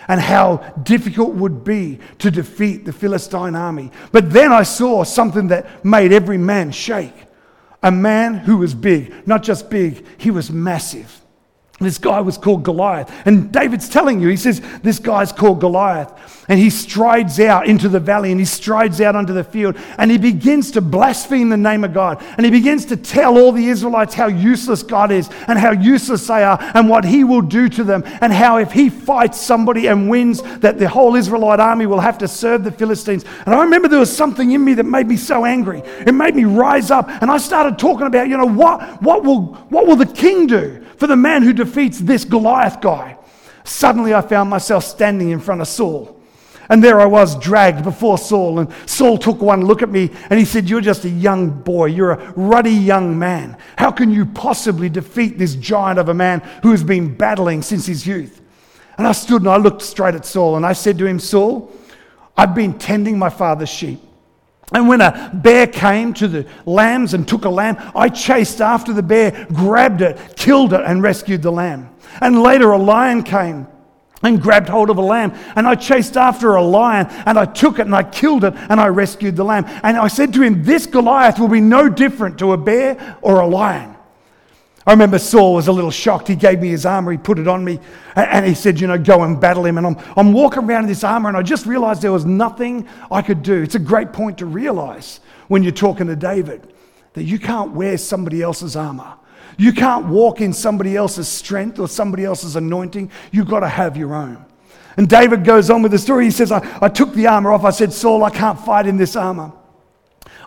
and 0.08 0.20
how 0.20 0.58
difficult 0.84 1.34
would 1.36 1.64
be 1.64 2.00
to 2.20 2.30
defeat 2.30 2.86
the 2.86 2.94
Philistine 2.94 3.56
army. 3.56 3.92
But 4.12 4.32
then 4.32 4.52
I 4.52 4.64
saw 4.64 5.04
something 5.04 5.48
that 5.48 5.86
made 5.86 6.12
every 6.12 6.38
man 6.38 6.72
shake. 6.72 7.14
A 7.82 7.92
man 7.92 8.36
who 8.36 8.58
was 8.58 8.74
big, 8.74 9.28
not 9.28 9.44
just 9.44 9.70
big, 9.70 10.06
he 10.18 10.32
was 10.32 10.50
massive. 10.52 11.23
This 11.84 11.98
guy 11.98 12.22
was 12.22 12.38
called 12.38 12.64
Goliath. 12.64 13.12
And 13.26 13.52
David's 13.52 13.90
telling 13.90 14.20
you, 14.20 14.30
he 14.30 14.38
says, 14.38 14.62
This 14.82 15.00
guy's 15.00 15.32
called 15.32 15.60
Goliath. 15.60 16.12
And 16.50 16.60
he 16.60 16.70
strides 16.70 17.40
out 17.40 17.68
into 17.68 17.88
the 17.88 18.00
valley 18.00 18.32
and 18.32 18.40
he 18.40 18.46
strides 18.46 19.00
out 19.00 19.16
onto 19.16 19.34
the 19.34 19.44
field 19.44 19.78
and 19.98 20.12
he 20.12 20.18
begins 20.18 20.72
to 20.72 20.82
blaspheme 20.82 21.50
the 21.50 21.58
name 21.58 21.84
of 21.86 21.94
God. 21.94 22.22
And 22.36 22.46
he 22.46 22.52
begins 22.52 22.86
to 22.86 22.98
tell 22.98 23.38
all 23.38 23.54
the 23.54 23.68
Israelites 23.68 24.14
how 24.14 24.28
useless 24.28 24.84
God 24.84 25.12
is 25.12 25.30
and 25.48 25.58
how 25.58 25.72
useless 25.72 26.28
they 26.28 26.44
are 26.44 26.58
and 26.74 26.90
what 26.90 27.06
he 27.06 27.24
will 27.24 27.42
do 27.42 27.70
to 27.70 27.84
them. 27.84 28.04
And 28.20 28.34
how 28.34 28.58
if 28.58 28.72
he 28.72 28.90
fights 28.90 29.40
somebody 29.40 29.88
and 29.88 30.10
wins, 30.10 30.42
that 30.60 30.80
the 30.80 30.90
whole 30.90 31.16
Israelite 31.16 31.62
army 31.62 31.86
will 31.86 32.02
have 32.02 32.18
to 32.18 32.28
serve 32.28 32.64
the 32.64 32.72
Philistines. 32.72 33.24
And 33.46 33.56
I 33.56 33.64
remember 33.64 33.88
there 33.88 34.00
was 34.00 34.16
something 34.16 34.52
in 34.52 34.64
me 34.64 34.74
that 34.74 34.84
made 34.84 35.08
me 35.08 35.18
so 35.18 35.46
angry. 35.46 35.80
It 35.80 36.14
made 36.14 36.36
me 36.36 36.44
rise 36.44 36.92
up 36.92 37.08
and 37.08 37.32
I 37.32 37.38
started 37.38 37.80
talking 37.80 38.08
about, 38.08 38.28
you 38.28 38.38
know, 38.38 38.46
what, 38.46 39.02
what, 39.02 39.24
will, 39.24 39.54
what 39.70 39.88
will 39.88 39.96
the 39.96 40.06
king 40.06 40.48
do? 40.48 40.83
For 40.98 41.08
the 41.08 41.16
man 41.16 41.44
who 41.44 41.54
defeats 41.54 42.00
this 42.00 42.26
Goliath 42.26 42.82
guy. 42.82 43.18
Suddenly 43.64 44.14
I 44.14 44.22
found 44.22 44.50
myself 44.50 44.84
standing 44.84 45.30
in 45.30 45.40
front 45.40 45.62
of 45.62 45.68
Saul. 45.68 46.20
And 46.70 46.84
there 46.84 47.02
I 47.02 47.06
was, 47.06 47.38
dragged 47.40 47.84
before 47.84 48.18
Saul. 48.18 48.60
And 48.60 48.74
Saul 48.86 49.18
took 49.18 49.42
one 49.42 49.66
look 49.66 49.82
at 49.82 49.90
me 49.90 50.10
and 50.30 50.40
he 50.40 50.46
said, 50.46 50.70
You're 50.70 50.82
just 50.82 51.06
a 51.06 51.10
young 51.10 51.50
boy. 51.50 51.88
You're 51.88 52.14
a 52.14 52.32
ruddy 52.34 52.72
young 52.72 53.20
man. 53.20 53.58
How 53.78 53.92
can 53.92 54.12
you 54.12 54.26
possibly 54.26 54.90
defeat 54.90 55.38
this 55.38 55.56
giant 55.56 56.00
of 56.00 56.10
a 56.10 56.14
man 56.14 56.40
who 56.62 56.72
has 56.72 56.84
been 56.84 57.16
battling 57.16 57.62
since 57.62 57.86
his 57.86 58.08
youth? 58.08 58.42
And 58.98 59.08
I 59.08 59.12
stood 59.12 59.42
and 59.42 59.50
I 59.50 59.58
looked 59.58 59.82
straight 59.82 60.16
at 60.16 60.26
Saul 60.26 60.56
and 60.56 60.66
I 60.66 60.74
said 60.74 60.98
to 61.00 61.06
him, 61.06 61.20
Saul, 61.20 61.72
I've 62.38 62.56
been 62.56 62.78
tending 62.78 63.18
my 63.18 63.30
father's 63.30 63.70
sheep. 63.70 64.00
And 64.74 64.88
when 64.88 65.02
a 65.02 65.30
bear 65.34 65.68
came 65.68 66.14
to 66.16 66.28
the 66.28 66.48
lambs 66.66 67.14
and 67.14 67.28
took 67.28 67.46
a 67.46 67.50
lamb, 67.50 67.78
I 67.96 68.10
chased 68.10 68.60
after 68.60 68.92
the 68.92 69.04
bear, 69.04 69.48
grabbed 69.54 70.02
it, 70.02 70.36
killed 70.36 70.74
it, 70.74 70.82
and 70.82 71.04
rescued 71.04 71.44
the 71.44 71.52
lamb. 71.52 71.90
And 72.20 72.42
later 72.42 72.72
a 72.72 72.78
lion 72.78 73.24
came 73.24 73.68
and 74.24 74.42
grabbed 74.42 74.70
hold 74.70 74.90
of 74.90 74.98
a 74.98 75.02
lamb. 75.02 75.34
And 75.56 75.68
I 75.68 75.76
chased 75.76 76.18
after 76.18 76.56
a 76.56 76.64
lion 76.64 77.08
and 77.26 77.38
I 77.38 77.46
took 77.46 77.78
it 77.78 77.86
and 77.86 77.96
I 77.96 78.04
killed 78.04 78.44
it 78.46 78.54
and 78.56 78.80
I 78.80 78.88
rescued 78.88 79.36
the 79.36 79.44
lamb. 79.44 79.66
And 79.84 79.98
I 79.98 80.08
said 80.08 80.34
to 80.34 80.42
him, 80.42 80.64
This 80.64 80.88
Goliath 80.88 81.40
will 81.40 81.50
be 81.50 81.62
no 81.62 81.90
different 81.90 82.40
to 82.40 82.54
a 82.54 82.58
bear 82.58 83.18
or 83.22 83.42
a 83.42 83.48
lion. 83.48 83.93
I 84.86 84.92
remember 84.92 85.18
Saul 85.18 85.54
was 85.54 85.68
a 85.68 85.72
little 85.72 85.92
shocked. 85.92 86.28
He 86.28 86.36
gave 86.36 86.60
me 86.60 86.68
his 86.68 86.86
armor, 86.86 87.12
he 87.12 87.18
put 87.18 87.40
it 87.40 87.48
on 87.48 87.64
me, 87.64 87.80
and 88.16 88.46
he 88.46 88.54
said, 88.54 88.80
You 88.80 88.88
know, 88.88 88.98
go 88.98 89.24
and 89.24 89.40
battle 89.40 89.66
him. 89.66 89.78
And 89.78 89.88
I'm, 89.88 89.98
I'm 90.18 90.34
walking 90.34 90.64
around 90.64 90.84
in 90.84 90.90
this 90.90 91.04
armor, 91.04 91.30
and 91.30 91.38
I 91.38 91.42
just 91.42 91.66
realized 91.66 92.02
there 92.02 92.12
was 92.12 92.26
nothing 92.26 92.88
I 93.10 93.22
could 93.22 93.44
do. 93.44 93.62
It's 93.62 93.76
a 93.76 93.80
great 93.80 94.12
point 94.12 94.40
to 94.40 94.46
realize 94.46 95.22
when 95.48 95.64
you're 95.64 95.72
talking 95.72 96.08
to 96.08 96.16
David 96.16 96.74
that 97.14 97.24
you 97.24 97.40
can't 97.40 97.72
wear 97.72 97.98
somebody 97.98 98.42
else's 98.42 98.76
armor. 98.76 99.14
You 99.58 99.72
can't 99.72 100.08
walk 100.08 100.42
in 100.42 100.52
somebody 100.52 100.98
else's 100.98 101.28
strength 101.28 101.80
or 101.80 101.88
somebody 101.88 102.26
else's 102.26 102.56
anointing. 102.56 103.12
You've 103.32 103.48
got 103.48 103.60
to 103.62 103.70
have 103.70 103.96
your 103.96 104.14
own. 104.16 104.44
And 104.98 105.08
David 105.08 105.44
goes 105.44 105.70
on 105.70 105.82
with 105.82 105.92
the 105.92 106.00
story. 106.00 106.26
He 106.26 106.32
says, 106.32 106.52
I, 106.52 106.78
I 106.82 106.90
took 106.90 107.14
the 107.14 107.28
armor 107.28 107.52
off. 107.52 107.64
I 107.64 107.70
said, 107.70 107.94
Saul, 107.94 108.24
I 108.24 108.30
can't 108.30 108.60
fight 108.60 108.88
in 108.88 108.98
this 108.98 109.16
armor. 109.16 109.52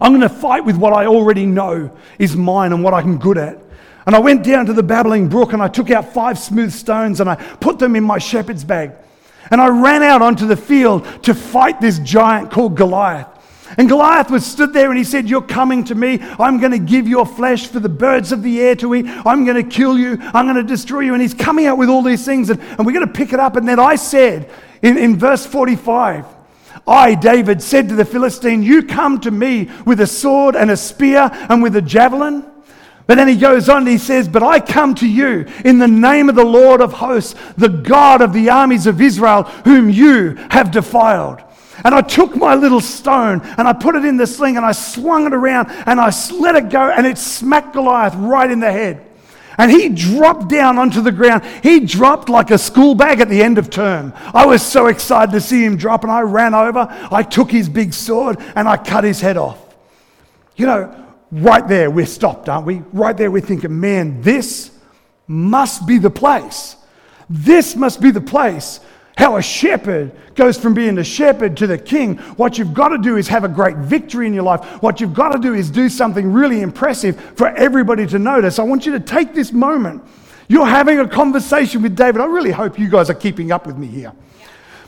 I'm 0.00 0.12
going 0.12 0.22
to 0.22 0.28
fight 0.28 0.64
with 0.64 0.76
what 0.76 0.92
I 0.92 1.06
already 1.06 1.46
know 1.46 1.96
is 2.18 2.36
mine 2.36 2.72
and 2.72 2.82
what 2.84 2.94
I'm 2.94 3.18
good 3.18 3.38
at. 3.38 3.58
And 4.06 4.14
I 4.14 4.20
went 4.20 4.44
down 4.44 4.66
to 4.66 4.72
the 4.72 4.82
babbling 4.82 5.28
brook 5.28 5.52
and 5.52 5.62
I 5.62 5.68
took 5.68 5.90
out 5.90 6.12
five 6.12 6.38
smooth 6.38 6.72
stones 6.72 7.20
and 7.20 7.28
I 7.28 7.34
put 7.34 7.78
them 7.78 7.96
in 7.96 8.04
my 8.04 8.18
shepherd's 8.18 8.62
bag. 8.62 8.92
And 9.50 9.60
I 9.60 9.68
ran 9.68 10.02
out 10.02 10.22
onto 10.22 10.46
the 10.46 10.56
field 10.56 11.06
to 11.24 11.34
fight 11.34 11.80
this 11.80 11.98
giant 12.00 12.50
called 12.50 12.76
Goliath. 12.76 13.28
And 13.78 13.88
Goliath 13.88 14.30
was 14.30 14.46
stood 14.46 14.72
there 14.72 14.90
and 14.90 14.98
he 14.98 15.04
said, 15.04 15.28
You're 15.28 15.42
coming 15.42 15.82
to 15.84 15.94
me. 15.94 16.20
I'm 16.38 16.58
going 16.60 16.70
to 16.70 16.78
give 16.78 17.08
your 17.08 17.26
flesh 17.26 17.66
for 17.66 17.80
the 17.80 17.88
birds 17.88 18.30
of 18.30 18.42
the 18.42 18.60
air 18.60 18.76
to 18.76 18.94
eat. 18.94 19.06
I'm 19.06 19.44
going 19.44 19.56
to 19.56 19.68
kill 19.68 19.98
you. 19.98 20.18
I'm 20.20 20.46
going 20.46 20.56
to 20.56 20.62
destroy 20.62 21.00
you. 21.00 21.14
And 21.14 21.22
he's 21.22 21.34
coming 21.34 21.66
out 21.66 21.76
with 21.76 21.88
all 21.88 22.02
these 22.02 22.24
things. 22.24 22.48
And, 22.48 22.60
and 22.60 22.86
we're 22.86 22.92
going 22.92 23.06
to 23.06 23.12
pick 23.12 23.32
it 23.32 23.40
up. 23.40 23.56
And 23.56 23.66
then 23.66 23.80
I 23.80 23.96
said 23.96 24.50
in, 24.82 24.96
in 24.96 25.18
verse 25.18 25.44
45, 25.44 26.26
I, 26.86 27.14
David, 27.14 27.62
said 27.62 27.88
to 27.88 27.96
the 27.96 28.04
Philistine, 28.04 28.62
You 28.62 28.82
come 28.84 29.20
to 29.20 29.30
me 29.30 29.70
with 29.84 30.00
a 30.00 30.06
sword 30.06 30.54
and 30.54 30.70
a 30.70 30.76
spear 30.76 31.30
and 31.32 31.62
with 31.62 31.74
a 31.76 31.82
javelin. 31.82 32.44
But 33.06 33.16
then 33.16 33.28
he 33.28 33.36
goes 33.36 33.68
on 33.68 33.78
and 33.78 33.88
he 33.88 33.98
says, 33.98 34.28
But 34.28 34.42
I 34.42 34.60
come 34.60 34.94
to 34.96 35.08
you 35.08 35.46
in 35.64 35.78
the 35.78 35.88
name 35.88 36.28
of 36.28 36.34
the 36.34 36.44
Lord 36.44 36.80
of 36.80 36.92
hosts, 36.92 37.34
the 37.56 37.68
God 37.68 38.20
of 38.20 38.32
the 38.32 38.50
armies 38.50 38.86
of 38.86 39.00
Israel, 39.00 39.44
whom 39.64 39.90
you 39.90 40.34
have 40.50 40.70
defiled. 40.70 41.42
And 41.84 41.94
I 41.94 42.00
took 42.00 42.34
my 42.34 42.54
little 42.54 42.80
stone 42.80 43.42
and 43.58 43.68
I 43.68 43.72
put 43.72 43.96
it 43.96 44.04
in 44.04 44.16
the 44.16 44.26
sling 44.26 44.56
and 44.56 44.64
I 44.64 44.72
swung 44.72 45.26
it 45.26 45.34
around 45.34 45.68
and 45.86 46.00
I 46.00 46.12
let 46.32 46.56
it 46.56 46.70
go 46.70 46.90
and 46.90 47.06
it 47.06 47.18
smacked 47.18 47.74
Goliath 47.74 48.14
right 48.14 48.50
in 48.50 48.60
the 48.60 48.72
head. 48.72 49.06
And 49.58 49.70
he 49.70 49.88
dropped 49.88 50.48
down 50.48 50.78
onto 50.78 51.00
the 51.00 51.12
ground. 51.12 51.44
He 51.62 51.80
dropped 51.80 52.28
like 52.28 52.50
a 52.50 52.58
school 52.58 52.94
bag 52.94 53.20
at 53.20 53.28
the 53.28 53.42
end 53.42 53.58
of 53.58 53.70
term. 53.70 54.12
I 54.34 54.44
was 54.46 54.62
so 54.62 54.86
excited 54.86 55.32
to 55.32 55.40
see 55.40 55.64
him 55.64 55.76
drop 55.76 56.02
and 56.02 56.12
I 56.12 56.20
ran 56.20 56.54
over. 56.54 56.86
I 57.10 57.22
took 57.22 57.50
his 57.50 57.68
big 57.68 57.94
sword 57.94 58.38
and 58.54 58.68
I 58.68 58.76
cut 58.76 59.04
his 59.04 59.20
head 59.20 59.36
off. 59.36 59.58
You 60.56 60.66
know, 60.66 61.06
right 61.32 61.66
there 61.66 61.90
we're 61.90 62.06
stopped, 62.06 62.48
aren't 62.48 62.66
we? 62.66 62.82
Right 62.92 63.16
there 63.16 63.30
we're 63.30 63.40
thinking, 63.40 63.80
man, 63.80 64.20
this 64.22 64.70
must 65.26 65.86
be 65.86 65.98
the 65.98 66.10
place. 66.10 66.76
This 67.28 67.74
must 67.74 68.00
be 68.00 68.10
the 68.10 68.20
place 68.20 68.80
how 69.16 69.36
a 69.36 69.42
shepherd 69.42 70.12
goes 70.34 70.58
from 70.58 70.74
being 70.74 70.98
a 70.98 71.04
shepherd 71.04 71.56
to 71.56 71.66
the 71.66 71.78
king. 71.78 72.18
What 72.36 72.58
you've 72.58 72.74
got 72.74 72.88
to 72.88 72.98
do 72.98 73.16
is 73.16 73.26
have 73.28 73.44
a 73.44 73.48
great 73.48 73.76
victory 73.76 74.26
in 74.26 74.34
your 74.34 74.42
life. 74.42 74.82
What 74.82 75.00
you've 75.00 75.14
got 75.14 75.30
to 75.30 75.38
do 75.38 75.54
is 75.54 75.70
do 75.70 75.88
something 75.88 76.32
really 76.32 76.60
impressive 76.60 77.18
for 77.34 77.48
everybody 77.48 78.06
to 78.08 78.18
notice. 78.18 78.58
I 78.58 78.62
want 78.62 78.84
you 78.84 78.92
to 78.92 79.00
take 79.00 79.32
this 79.32 79.52
moment. 79.52 80.02
You're 80.48 80.66
having 80.66 81.00
a 81.00 81.08
conversation 81.08 81.82
with 81.82 81.96
David. 81.96 82.20
I 82.20 82.26
really 82.26 82.50
hope 82.50 82.78
you 82.78 82.90
guys 82.90 83.08
are 83.08 83.14
keeping 83.14 83.52
up 83.52 83.66
with 83.66 83.78
me 83.78 83.86
here. 83.86 84.12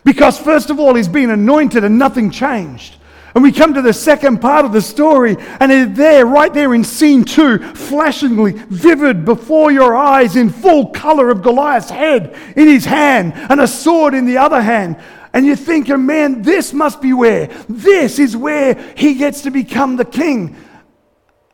Because, 0.04 0.38
first 0.38 0.70
of 0.70 0.78
all, 0.78 0.94
he's 0.94 1.08
been 1.08 1.30
anointed 1.30 1.82
and 1.82 1.98
nothing 1.98 2.30
changed. 2.30 2.97
And 3.34 3.44
we 3.44 3.52
come 3.52 3.74
to 3.74 3.82
the 3.82 3.92
second 3.92 4.40
part 4.40 4.64
of 4.64 4.72
the 4.72 4.80
story, 4.80 5.36
and 5.60 5.70
it's 5.70 5.96
there, 5.96 6.24
right 6.24 6.52
there 6.52 6.74
in 6.74 6.82
scene 6.82 7.24
two, 7.24 7.58
flashingly 7.74 8.52
vivid 8.52 9.24
before 9.24 9.70
your 9.70 9.96
eyes 9.96 10.34
in 10.34 10.50
full 10.50 10.86
color 10.86 11.30
of 11.30 11.42
Goliath's 11.42 11.90
head 11.90 12.36
in 12.56 12.66
his 12.66 12.84
hand 12.84 13.34
and 13.34 13.60
a 13.60 13.68
sword 13.68 14.14
in 14.14 14.24
the 14.24 14.38
other 14.38 14.62
hand. 14.62 14.96
And 15.34 15.46
you're 15.46 15.56
thinking, 15.56 16.06
man, 16.06 16.42
this 16.42 16.72
must 16.72 17.02
be 17.02 17.12
where, 17.12 17.46
this 17.68 18.18
is 18.18 18.36
where 18.36 18.74
he 18.96 19.14
gets 19.14 19.42
to 19.42 19.50
become 19.50 19.96
the 19.96 20.04
king. 20.04 20.56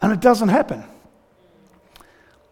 And 0.01 0.13
it 0.13 0.21
doesn't 0.21 0.49
happen. 0.49 0.85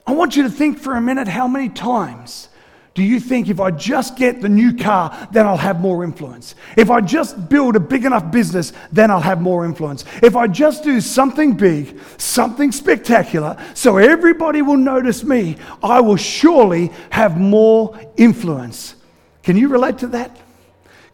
I 0.07 0.13
want 0.13 0.37
you 0.37 0.43
to 0.43 0.51
think 0.51 0.79
for 0.79 0.95
a 0.95 1.01
minute 1.01 1.29
how 1.29 1.47
many 1.47 1.69
times 1.69 2.49
do 2.95 3.03
you 3.03 3.21
think 3.21 3.49
if 3.49 3.59
I 3.59 3.71
just 3.71 4.17
get 4.17 4.43
the 4.43 4.49
new 4.51 4.77
car, 4.77 5.29
then 5.33 5.47
I'll 5.47 5.57
have 5.57 5.81
more 5.81 6.05
influence? 6.05 6.55
If 6.77 6.91
I 6.91 7.01
just 7.01 7.49
build 7.49 7.75
a 7.75 7.81
big 7.81 8.05
enough 8.05 8.31
business, 8.31 8.75
then 8.91 9.11
I'll 9.11 9.21
have 9.21 9.41
more 9.41 9.65
influence? 9.65 10.05
If 10.23 10.37
I 10.37 10.47
just 10.47 10.85
do 10.85 11.01
something 11.01 11.55
big, 11.55 11.99
something 12.19 12.71
spectacular, 12.71 13.57
so 13.73 13.97
everybody 13.97 14.61
will 14.61 14.77
notice 14.77 15.25
me, 15.25 15.57
I 15.83 16.01
will 16.01 16.17
surely 16.17 16.91
have 17.11 17.41
more 17.41 17.99
influence. 18.19 18.97
Can 19.43 19.57
you 19.57 19.69
relate 19.69 19.99
to 19.99 20.09
that? 20.09 20.37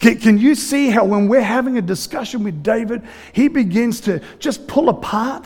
Can, 0.00 0.38
you 0.38 0.54
see 0.54 0.90
how 0.90 1.04
when 1.04 1.28
we're 1.28 1.40
having 1.40 1.76
a 1.76 1.82
discussion 1.82 2.44
with 2.44 2.62
David, 2.62 3.02
he 3.32 3.48
begins 3.48 4.00
to 4.02 4.20
just 4.38 4.66
pull 4.68 4.88
apart, 4.88 5.44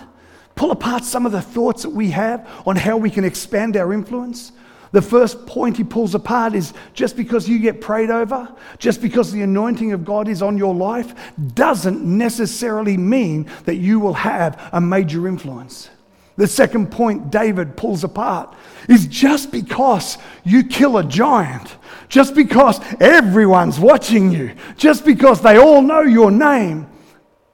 pull 0.55 0.71
apart 0.71 1.05
some 1.05 1.25
of 1.25 1.33
the 1.33 1.41
thoughts 1.41 1.83
that 1.83 1.91
we 1.91 2.11
have 2.11 2.47
on 2.67 2.77
how 2.77 2.97
we 2.97 3.11
can 3.11 3.25
expand 3.25 3.77
our 3.77 3.93
influence? 3.93 4.53
The 4.93 5.03
first 5.03 5.47
point 5.47 5.79
he 5.79 5.85
pulls 5.85 6.15
apart 6.15 6.55
is 6.55 6.75
just 6.93 7.17
because 7.17 7.49
you 7.49 7.59
get 7.59 7.81
prayed 7.81 8.11
over, 8.11 8.55
just 8.79 9.01
because 9.01 9.33
the 9.33 9.41
anointing 9.41 9.93
of 9.93 10.05
God 10.05 10.29
is 10.29 10.43
on 10.43 10.59
your 10.59 10.75
life, 10.75 11.15
doesn't 11.55 12.05
necessarily 12.05 12.99
mean 12.99 13.51
that 13.65 13.77
you 13.77 13.99
will 13.99 14.15
have 14.15 14.69
a 14.73 14.81
major 14.81 15.27
influence. 15.27 15.89
The 16.37 16.47
second 16.47 16.91
point 16.91 17.31
David 17.31 17.77
pulls 17.77 18.05
apart 18.05 18.55
is 18.89 19.07
just 19.07 19.51
because 19.51 20.19
you 20.45 20.65
kill 20.65 20.99
a 20.99 21.05
giant, 21.05 21.77
just 22.09 22.35
because 22.35 22.81
everyone's 23.01 23.81
watching 23.81 24.31
you, 24.31 24.55
just 24.77 25.05
because 25.05 25.41
they 25.41 25.59
all 25.59 25.81
know 25.81 26.03
your 26.03 26.31
name, 26.31 26.87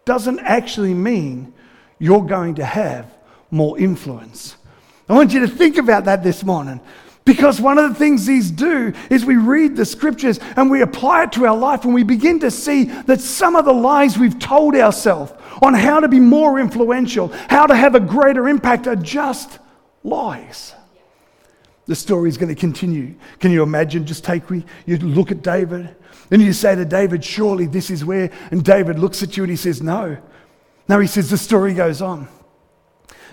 doesn't 0.04 0.40
actually 0.40 0.94
mean 0.94 1.52
you're 1.98 2.24
going 2.24 2.56
to 2.56 2.64
have 2.64 3.14
more 3.50 3.78
influence. 3.78 4.56
I 5.08 5.14
want 5.14 5.32
you 5.32 5.40
to 5.40 5.48
think 5.48 5.78
about 5.78 6.04
that 6.06 6.22
this 6.22 6.44
morning. 6.44 6.80
Because 7.28 7.60
one 7.60 7.76
of 7.76 7.90
the 7.90 7.94
things 7.94 8.24
these 8.24 8.50
do 8.50 8.94
is 9.10 9.22
we 9.22 9.36
read 9.36 9.76
the 9.76 9.84
scriptures 9.84 10.40
and 10.56 10.70
we 10.70 10.80
apply 10.80 11.24
it 11.24 11.32
to 11.32 11.44
our 11.44 11.54
life 11.54 11.84
and 11.84 11.92
we 11.92 12.02
begin 12.02 12.40
to 12.40 12.50
see 12.50 12.84
that 12.84 13.20
some 13.20 13.54
of 13.54 13.66
the 13.66 13.72
lies 13.72 14.16
we've 14.16 14.38
told 14.38 14.74
ourselves 14.74 15.34
on 15.60 15.74
how 15.74 16.00
to 16.00 16.08
be 16.08 16.20
more 16.20 16.58
influential, 16.58 17.28
how 17.50 17.66
to 17.66 17.76
have 17.76 17.94
a 17.94 18.00
greater 18.00 18.48
impact 18.48 18.86
are 18.86 18.96
just 18.96 19.58
lies. 20.02 20.74
The 21.84 21.94
story 21.94 22.30
is 22.30 22.38
going 22.38 22.48
to 22.48 22.58
continue. 22.58 23.14
Can 23.40 23.50
you 23.50 23.62
imagine? 23.62 24.06
Just 24.06 24.24
take 24.24 24.50
me, 24.50 24.64
you 24.86 24.96
look 24.96 25.30
at 25.30 25.42
David 25.42 25.94
and 26.30 26.40
you 26.40 26.54
say 26.54 26.76
to 26.76 26.86
David, 26.86 27.22
Surely 27.22 27.66
this 27.66 27.90
is 27.90 28.06
where. 28.06 28.30
And 28.50 28.64
David 28.64 28.98
looks 28.98 29.22
at 29.22 29.36
you 29.36 29.42
and 29.42 29.50
he 29.50 29.56
says, 29.56 29.82
No. 29.82 30.16
No, 30.88 30.98
he 30.98 31.06
says, 31.06 31.28
The 31.28 31.36
story 31.36 31.74
goes 31.74 32.00
on. 32.00 32.26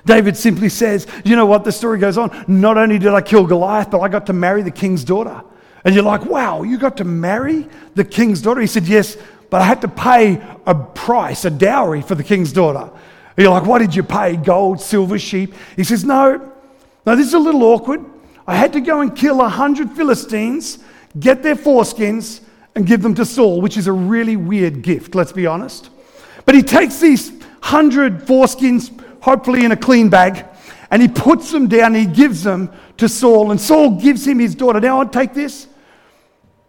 David 0.06 0.38
simply 0.38 0.70
says, 0.70 1.08
You 1.24 1.36
know 1.36 1.46
what? 1.46 1.64
The 1.64 1.72
story 1.72 2.00
goes 2.00 2.18
on. 2.18 2.46
Not 2.48 2.78
only 2.78 3.00
did 3.00 3.14
I 3.14 3.22
kill 3.22 3.46
Goliath, 3.46 3.92
but 3.92 4.00
I 4.00 4.08
got 4.08 4.28
to 4.28 4.34
marry 4.34 4.62
the 4.62 4.72
king's 4.72 5.04
daughter. 5.04 5.44
And 5.84 5.94
you're 5.94 6.04
like, 6.04 6.26
Wow, 6.26 6.64
you 6.64 6.78
got 6.78 6.98
to 6.98 7.04
marry 7.04 7.68
the 7.96 8.04
king's 8.04 8.42
daughter? 8.42 8.62
He 8.62 8.68
said, 8.68 8.86
Yes, 8.86 9.18
but 9.50 9.62
I 9.62 9.66
had 9.66 9.82
to 9.82 9.88
pay 9.88 10.42
a 10.66 10.76
price, 10.76 11.46
a 11.46 11.50
dowry 11.50 12.02
for 12.02 12.16
the 12.16 12.24
king's 12.24 12.54
daughter. 12.54 12.92
And 13.38 13.44
you're 13.44 13.52
like, 13.52 13.66
What 13.66 13.80
did 13.80 13.96
you 13.96 14.04
pay? 14.04 14.36
Gold, 14.36 14.80
silver, 14.80 15.18
sheep? 15.18 15.54
He 15.76 15.84
says, 15.84 16.06
No, 16.06 16.54
no, 17.06 17.16
this 17.16 17.28
is 17.28 17.34
a 17.34 17.40
little 17.40 17.64
awkward. 17.64 18.06
I 18.48 18.56
had 18.56 18.74
to 18.74 18.82
go 18.82 19.02
and 19.02 19.16
kill 19.16 19.42
a 19.42 19.50
hundred 19.50 19.92
Philistines, 19.92 20.80
get 21.20 21.42
their 21.42 21.56
foreskins, 21.56 22.42
and 22.76 22.86
give 22.86 23.02
them 23.02 23.16
to 23.16 23.26
Saul, 23.26 23.62
which 23.62 23.78
is 23.78 23.88
a 23.88 23.92
really 23.92 24.36
weird 24.36 24.82
gift, 24.82 25.16
let's 25.16 25.32
be 25.32 25.48
honest. 25.48 25.90
But 26.46 26.54
he 26.54 26.62
takes 26.62 27.00
these 27.00 27.32
hundred 27.62 28.20
foreskins, 28.26 28.92
hopefully 29.26 29.66
in 29.66 29.72
a 29.72 29.76
clean 29.76 30.08
bag, 30.08 30.46
and 30.92 31.02
he 31.02 31.08
puts 31.08 31.52
them 31.52 31.68
down 31.68 31.96
and 31.96 31.96
he 31.96 32.06
gives 32.06 32.44
them 32.44 32.72
to 32.98 33.10
Saul. 33.10 33.50
And 33.50 33.60
Saul 33.60 34.00
gives 34.00 34.26
him 34.26 34.38
his 34.38 34.54
daughter. 34.54 34.80
Now 34.80 35.00
I'll 35.00 35.10
take 35.10 35.34
this. 35.34 35.68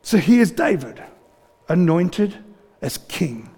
So 0.00 0.16
here's 0.16 0.50
David, 0.50 1.02
anointed 1.68 2.34
as 2.80 2.96
king 2.96 3.50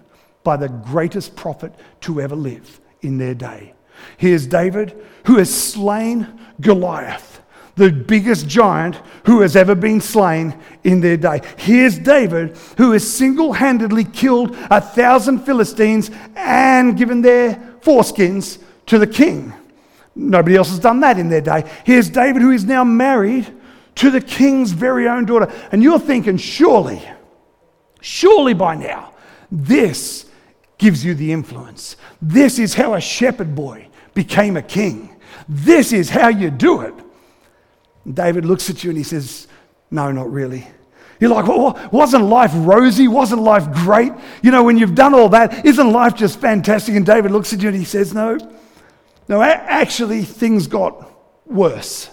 by 0.43 0.57
the 0.57 0.67
greatest 0.67 1.37
prophet 1.37 1.73
to 2.01 2.19
ever 2.19 2.35
live 2.35 2.81
in 3.01 3.17
their 3.17 3.33
day. 3.33 3.73
Here's 4.17 4.45
David, 4.45 5.01
who 5.25 5.37
has 5.37 5.53
slain 5.53 6.37
Goliath, 6.59 7.41
the 7.75 7.91
biggest 7.91 8.49
giant 8.49 8.99
who 9.25 9.39
has 9.41 9.55
ever 9.55 9.75
been 9.75 10.01
slain 10.01 10.59
in 10.83 10.99
their 10.99 11.15
day. 11.15 11.41
Here's 11.55 11.97
David, 11.97 12.57
who 12.77 12.91
has 12.91 13.09
single 13.09 13.53
handedly 13.53 14.03
killed 14.03 14.57
a 14.69 14.81
thousand 14.81 15.45
Philistines 15.45 16.11
and 16.35 16.97
given 16.97 17.21
their 17.21 17.55
foreskins 17.81 18.59
to 18.89 18.99
the 18.99 19.07
king. 19.07 19.53
Nobody 20.15 20.55
else 20.55 20.69
has 20.69 20.79
done 20.79 20.99
that 20.99 21.17
in 21.17 21.29
their 21.29 21.41
day. 21.41 21.69
Here's 21.85 22.09
David, 22.09 22.41
who 22.41 22.51
is 22.51 22.65
now 22.65 22.83
married 22.83 23.47
to 23.95 24.11
the 24.11 24.21
king's 24.21 24.71
very 24.71 25.07
own 25.07 25.25
daughter. 25.25 25.51
And 25.71 25.81
you're 25.81 25.99
thinking, 25.99 26.37
surely, 26.37 27.01
surely 28.01 28.53
by 28.53 28.75
now, 28.75 29.13
this 29.51 30.25
gives 30.77 31.05
you 31.05 31.13
the 31.13 31.31
influence. 31.31 31.97
This 32.21 32.59
is 32.59 32.73
how 32.73 32.95
a 32.95 33.01
shepherd 33.01 33.55
boy 33.55 33.87
became 34.13 34.57
a 34.57 34.61
king. 34.61 35.15
This 35.47 35.93
is 35.93 36.09
how 36.09 36.29
you 36.29 36.49
do 36.49 36.81
it. 36.81 36.93
David 38.11 38.45
looks 38.45 38.69
at 38.69 38.83
you 38.83 38.89
and 38.89 38.97
he 38.97 39.03
says, 39.03 39.47
No, 39.91 40.11
not 40.11 40.31
really. 40.31 40.67
You're 41.19 41.31
like, 41.31 41.47
well, 41.47 41.77
wasn't 41.91 42.23
life 42.23 42.51
rosy? 42.53 43.09
Wasn't 43.09 43.41
life 43.41 43.69
great? 43.73 44.13
You 44.41 44.51
know, 44.51 44.63
when 44.63 44.77
you've 44.77 44.95
done 44.95 45.13
all 45.13 45.27
that, 45.29 45.65
isn't 45.65 45.91
life 45.91 46.15
just 46.15 46.39
fantastic? 46.39 46.95
And 46.95 47.05
David 47.05 47.31
looks 47.31 47.51
at 47.51 47.61
you 47.61 47.67
and 47.67 47.77
he 47.77 47.83
says, 47.83 48.13
No, 48.13 48.37
no, 49.29 49.43
actually, 49.43 50.23
things 50.23 50.65
got 50.65 51.09
worse. 51.45 52.09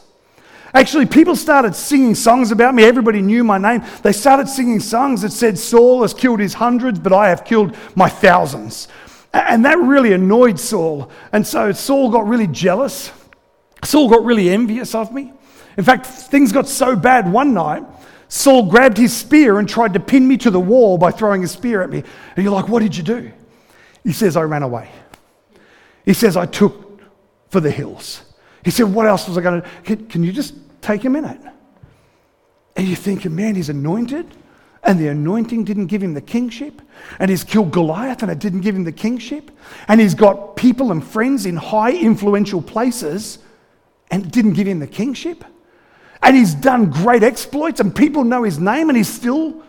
Actually, 0.75 1.06
people 1.06 1.35
started 1.35 1.75
singing 1.75 2.14
songs 2.14 2.50
about 2.50 2.75
me. 2.75 2.85
Everybody 2.85 3.23
knew 3.23 3.42
my 3.42 3.56
name. 3.56 3.82
They 4.02 4.12
started 4.12 4.46
singing 4.50 4.80
songs 4.80 5.23
that 5.23 5.32
said, 5.32 5.58
Saul 5.58 6.02
has 6.02 6.12
killed 6.12 6.40
his 6.40 6.52
hundreds, 6.52 6.99
but 6.99 7.14
I 7.14 7.30
have 7.30 7.46
killed 7.46 7.75
my 7.94 8.11
thousands. 8.11 8.88
And 9.32 9.64
that 9.64 9.78
really 9.78 10.12
annoyed 10.12 10.61
Saul. 10.61 11.11
And 11.32 11.46
so 11.46 11.73
Saul 11.73 12.11
got 12.11 12.26
really 12.26 12.46
jealous. 12.46 13.11
Saul 13.82 14.11
got 14.11 14.23
really 14.23 14.50
envious 14.50 14.94
of 14.94 15.11
me. 15.11 15.32
In 15.78 15.85
fact, 15.85 16.04
things 16.04 16.52
got 16.52 16.68
so 16.68 16.94
bad 16.94 17.32
one 17.32 17.54
night, 17.54 17.82
Saul 18.28 18.68
grabbed 18.68 18.99
his 18.99 19.16
spear 19.16 19.58
and 19.58 19.66
tried 19.66 19.94
to 19.94 20.00
pin 20.00 20.28
me 20.28 20.37
to 20.38 20.50
the 20.50 20.61
wall 20.61 20.99
by 20.99 21.12
throwing 21.12 21.44
a 21.44 21.49
spear 21.49 21.80
at 21.80 21.88
me. 21.88 22.02
And 22.35 22.44
you're 22.44 22.52
like, 22.52 22.68
What 22.68 22.82
did 22.82 22.94
you 22.94 23.02
do? 23.02 23.32
He 24.04 24.12
says, 24.12 24.37
I 24.37 24.42
ran 24.42 24.62
away. 24.62 24.90
He 26.04 26.12
says, 26.12 26.37
I 26.37 26.44
took 26.44 26.86
for 27.49 27.61
the 27.61 27.71
hills. 27.71 28.23
He 28.65 28.71
said, 28.71 28.85
What 28.87 29.07
else 29.07 29.29
was 29.29 29.38
I 29.38 29.41
going 29.41 29.62
to 29.62 29.69
can, 29.85 30.07
can 30.07 30.25
you 30.25 30.33
just 30.33 30.55
take 30.81 31.05
a 31.05 31.11
minute? 31.11 31.41
And 32.76 32.87
you're 32.87 32.97
thinking, 32.97 33.35
Man, 33.35 33.55
he's 33.55 33.69
anointed 33.69 34.26
and 34.87 35.00
the 35.00 35.09
anointing 35.09 35.65
didn't 35.65 35.87
give 35.87 36.03
him 36.03 36.15
the 36.15 36.21
kingship, 36.21 36.81
and 37.19 37.29
he's 37.29 37.43
killed 37.43 37.73
Goliath 37.73 38.23
and 38.23 38.31
it 38.31 38.38
didn't 38.38 38.61
give 38.61 38.76
him 38.76 38.85
the 38.85 38.93
kingship, 38.93 39.50
and 39.88 40.00
he's 40.00 40.15
got 40.15 40.55
people 40.55 40.93
and 40.93 41.05
friends 41.05 41.45
in 41.45 41.57
high 41.57 41.93
influential 41.93 42.62
places 42.62 43.41
and 44.12 44.31
didn't 44.31 44.53
give 44.53 44.69
him 44.69 44.79
the 44.79 44.87
kingship, 44.87 45.45
and 46.23 46.37
he's 46.37 46.55
done 46.55 46.91
great 46.91 47.25
exploits 47.25 47.81
and 47.81 47.95
people 47.95 48.25
know 48.25 48.45
his 48.45 48.59
name 48.59 48.88
and 48.88 48.97
he's 48.97 49.12
still 49.12 49.62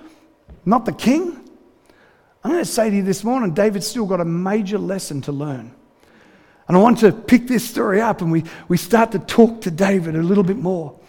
not 0.65 0.86
the 0.86 0.93
king. 0.93 1.43
I'm 2.43 2.51
going 2.51 2.63
to 2.63 2.69
say 2.69 2.89
to 2.89 2.96
you 2.96 3.03
this 3.03 3.24
morning, 3.24 3.53
David's 3.53 3.88
still 3.88 4.05
got 4.05 4.22
a 4.22 4.25
major 4.25 4.77
lesson 4.77 5.22
to 5.24 5.31
learn. 5.31 5.74
And 6.67 6.75
I 6.75 6.79
want 6.79 7.00
to 7.00 7.12
pick 7.12 7.47
this 7.47 7.67
story 7.67 8.01
up 8.01 8.21
and 8.21 8.31
we, 8.31 8.43
we 8.67 8.77
start 8.77 9.12
to 9.13 9.19
talk 9.19 9.62
to 9.62 9.71
David 9.71 10.15
a 10.15 10.21
little 10.21 10.43
bit 10.43 10.57
more. 10.57 11.00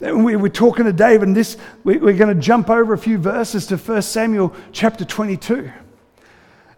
We, 0.00 0.34
are 0.34 0.48
talking 0.48 0.84
to 0.86 0.92
David, 0.92 1.28
and 1.28 1.36
this, 1.36 1.56
we, 1.84 1.96
we're 1.96 2.16
going 2.16 2.34
to 2.34 2.42
jump 2.42 2.68
over 2.68 2.92
a 2.92 2.98
few 2.98 3.18
verses 3.18 3.68
to 3.68 3.76
1 3.76 4.02
Samuel 4.02 4.52
chapter 4.72 5.04
22. 5.04 5.70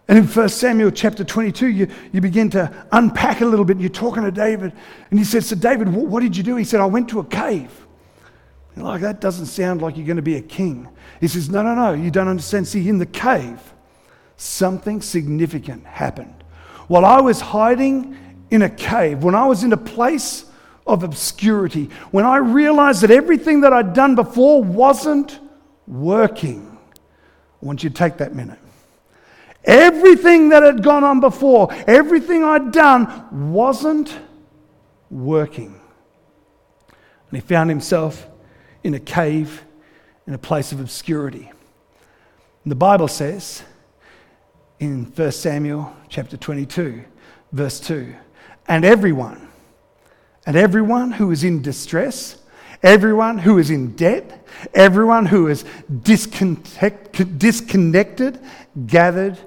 And 0.07 0.19
in 0.19 0.27
1 0.27 0.49
Samuel 0.49 0.91
chapter 0.91 1.23
22, 1.23 1.67
you, 1.67 1.87
you 2.11 2.21
begin 2.21 2.51
to 2.51 2.71
unpack 2.91 3.41
a 3.41 3.45
little 3.45 3.65
bit. 3.65 3.79
You're 3.79 3.89
talking 3.89 4.21
to 4.21 4.31
David, 4.31 4.73
and 5.09 5.17
he 5.17 5.25
said, 5.25 5.43
So, 5.43 5.55
David, 5.55 5.91
what, 5.91 6.05
what 6.05 6.21
did 6.21 6.37
you 6.37 6.43
do? 6.43 6.55
He 6.55 6.63
said, 6.63 6.81
I 6.81 6.85
went 6.85 7.09
to 7.09 7.19
a 7.19 7.25
cave. 7.25 7.71
You're 8.75 8.85
like, 8.85 9.01
that 9.01 9.21
doesn't 9.21 9.47
sound 9.47 9.81
like 9.81 9.97
you're 9.97 10.05
going 10.05 10.17
to 10.17 10.21
be 10.21 10.35
a 10.35 10.41
king. 10.41 10.87
He 11.19 11.27
says, 11.27 11.49
No, 11.49 11.63
no, 11.63 11.73
no, 11.73 11.93
you 11.93 12.11
don't 12.11 12.27
understand. 12.27 12.67
See, 12.67 12.87
in 12.87 12.99
the 12.99 13.07
cave, 13.07 13.59
something 14.37 15.01
significant 15.01 15.83
happened. 15.87 16.44
While 16.87 17.05
I 17.05 17.21
was 17.21 17.41
hiding 17.41 18.17
in 18.51 18.61
a 18.61 18.69
cave, 18.69 19.23
when 19.23 19.35
I 19.35 19.47
was 19.47 19.63
in 19.63 19.73
a 19.73 19.77
place 19.77 20.45
of 20.85 21.03
obscurity, 21.03 21.89
when 22.11 22.25
I 22.25 22.37
realized 22.37 23.01
that 23.01 23.11
everything 23.11 23.61
that 23.61 23.73
I'd 23.73 23.93
done 23.93 24.15
before 24.15 24.63
wasn't 24.63 25.39
working. 25.87 26.77
I 27.61 27.65
want 27.65 27.83
you 27.83 27.89
to 27.89 27.95
take 27.95 28.17
that 28.17 28.35
minute. 28.35 28.59
Everything 29.63 30.49
that 30.49 30.61
had 30.61 30.83
gone 30.83 31.03
on 31.03 31.19
before, 31.19 31.73
everything 31.87 32.43
I'd 32.43 32.71
done 32.71 33.51
wasn't 33.51 34.15
working. 35.09 35.79
And 37.29 37.41
he 37.41 37.41
found 37.41 37.69
himself 37.69 38.27
in 38.83 38.93
a 38.93 38.99
cave, 38.99 39.63
in 40.27 40.35
a 40.35 40.37
place 40.37 40.71
of 40.71 40.79
obscurity. 40.79 41.51
And 42.63 42.71
the 42.71 42.75
Bible 42.75 43.07
says 43.07 43.63
in 44.79 45.05
1 45.05 45.31
Samuel 45.31 45.95
chapter 46.09 46.37
22, 46.37 47.03
verse 47.51 47.79
2 47.79 48.15
and 48.67 48.83
everyone 48.83 49.47
and 50.45 50.55
everyone 50.55 51.11
who 51.11 51.31
is 51.31 51.43
in 51.43 51.61
distress, 51.61 52.37
everyone 52.83 53.37
who 53.39 53.57
is 53.57 53.71
in 53.71 53.95
debt, 53.95 54.45
everyone 54.73 55.25
who 55.25 55.47
is 55.47 55.65
disconnected 56.03 57.29
gathered 58.85 59.39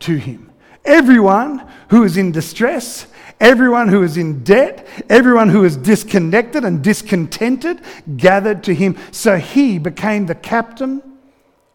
to 0.00 0.16
him. 0.16 0.50
Everyone 0.84 1.68
who 1.90 2.02
is 2.04 2.16
in 2.16 2.32
distress, 2.32 3.06
everyone 3.38 3.86
who 3.88 4.02
is 4.02 4.16
in 4.16 4.42
debt, 4.42 4.88
everyone 5.08 5.50
who 5.50 5.62
is 5.64 5.76
disconnected 5.76 6.64
and 6.64 6.82
discontented 6.82 7.80
gathered 8.16 8.64
to 8.64 8.74
him. 8.74 8.96
So 9.12 9.36
he 9.36 9.78
became 9.78 10.26
the 10.26 10.34
captain 10.34 11.00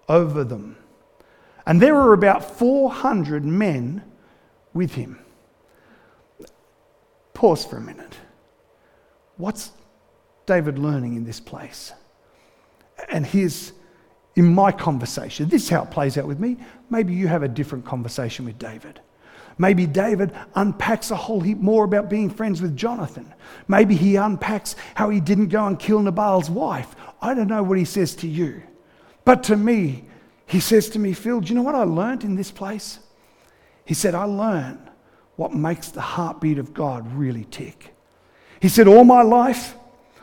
over 0.09 0.43
them. 0.43 0.75
And 1.65 1.81
there 1.81 1.95
were 1.95 2.13
about 2.13 2.57
400 2.57 3.43
men 3.43 4.03
with 4.73 4.93
him. 4.93 5.19
Pause 7.33 7.65
for 7.65 7.77
a 7.77 7.81
minute. 7.81 8.15
What's 9.37 9.71
David 10.45 10.77
learning 10.77 11.15
in 11.15 11.25
this 11.25 11.39
place? 11.39 11.91
And 13.09 13.25
here's 13.25 13.73
in 14.35 14.53
my 14.53 14.71
conversation, 14.71 15.47
this 15.47 15.63
is 15.63 15.69
how 15.69 15.83
it 15.83 15.91
plays 15.91 16.17
out 16.17 16.27
with 16.27 16.39
me. 16.39 16.57
Maybe 16.89 17.13
you 17.13 17.27
have 17.27 17.43
a 17.43 17.47
different 17.47 17.85
conversation 17.85 18.45
with 18.45 18.59
David. 18.59 18.99
Maybe 19.57 19.87
David 19.87 20.33
unpacks 20.55 21.11
a 21.11 21.15
whole 21.15 21.39
heap 21.39 21.59
more 21.59 21.85
about 21.85 22.09
being 22.09 22.29
friends 22.29 22.61
with 22.61 22.75
Jonathan. 22.75 23.33
Maybe 23.69 23.95
he 23.95 24.17
unpacks 24.17 24.75
how 24.95 25.09
he 25.09 25.21
didn't 25.21 25.47
go 25.47 25.65
and 25.65 25.79
kill 25.79 26.01
Nabal's 26.01 26.49
wife. 26.49 26.95
I 27.21 27.33
don't 27.33 27.47
know 27.47 27.63
what 27.63 27.77
he 27.77 27.85
says 27.85 28.15
to 28.17 28.27
you. 28.27 28.61
But 29.23 29.43
to 29.43 29.55
me, 29.55 30.05
he 30.47 30.59
says 30.59 30.89
to 30.89 30.99
me, 30.99 31.13
Phil, 31.13 31.41
do 31.41 31.49
you 31.49 31.55
know 31.55 31.63
what 31.63 31.75
I 31.75 31.83
learned 31.83 32.23
in 32.23 32.35
this 32.35 32.51
place? 32.51 32.99
He 33.83 33.93
said, 33.93 34.15
I 34.15 34.23
learned 34.23 34.89
what 35.35 35.53
makes 35.53 35.89
the 35.89 36.01
heartbeat 36.01 36.57
of 36.57 36.73
God 36.73 37.11
really 37.13 37.45
tick. 37.45 37.93
He 38.61 38.69
said, 38.69 38.87
All 38.87 39.03
my 39.03 39.21
life, 39.21 39.75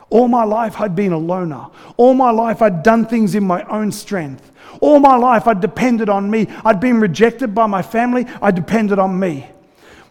all 0.09 0.27
my 0.27 0.43
life 0.43 0.79
I'd 0.79 0.95
been 0.95 1.11
a 1.11 1.17
loner. 1.17 1.67
All 1.97 2.13
my 2.13 2.31
life 2.31 2.61
I'd 2.61 2.83
done 2.83 3.05
things 3.05 3.35
in 3.35 3.43
my 3.43 3.63
own 3.63 3.91
strength. 3.91 4.51
All 4.79 4.99
my 4.99 5.15
life 5.15 5.47
I'd 5.47 5.61
depended 5.61 6.09
on 6.09 6.29
me. 6.29 6.47
I'd 6.63 6.79
been 6.79 6.99
rejected 6.99 7.55
by 7.55 7.67
my 7.67 7.81
family. 7.81 8.25
I 8.41 8.51
depended 8.51 8.99
on 8.99 9.19
me. 9.19 9.47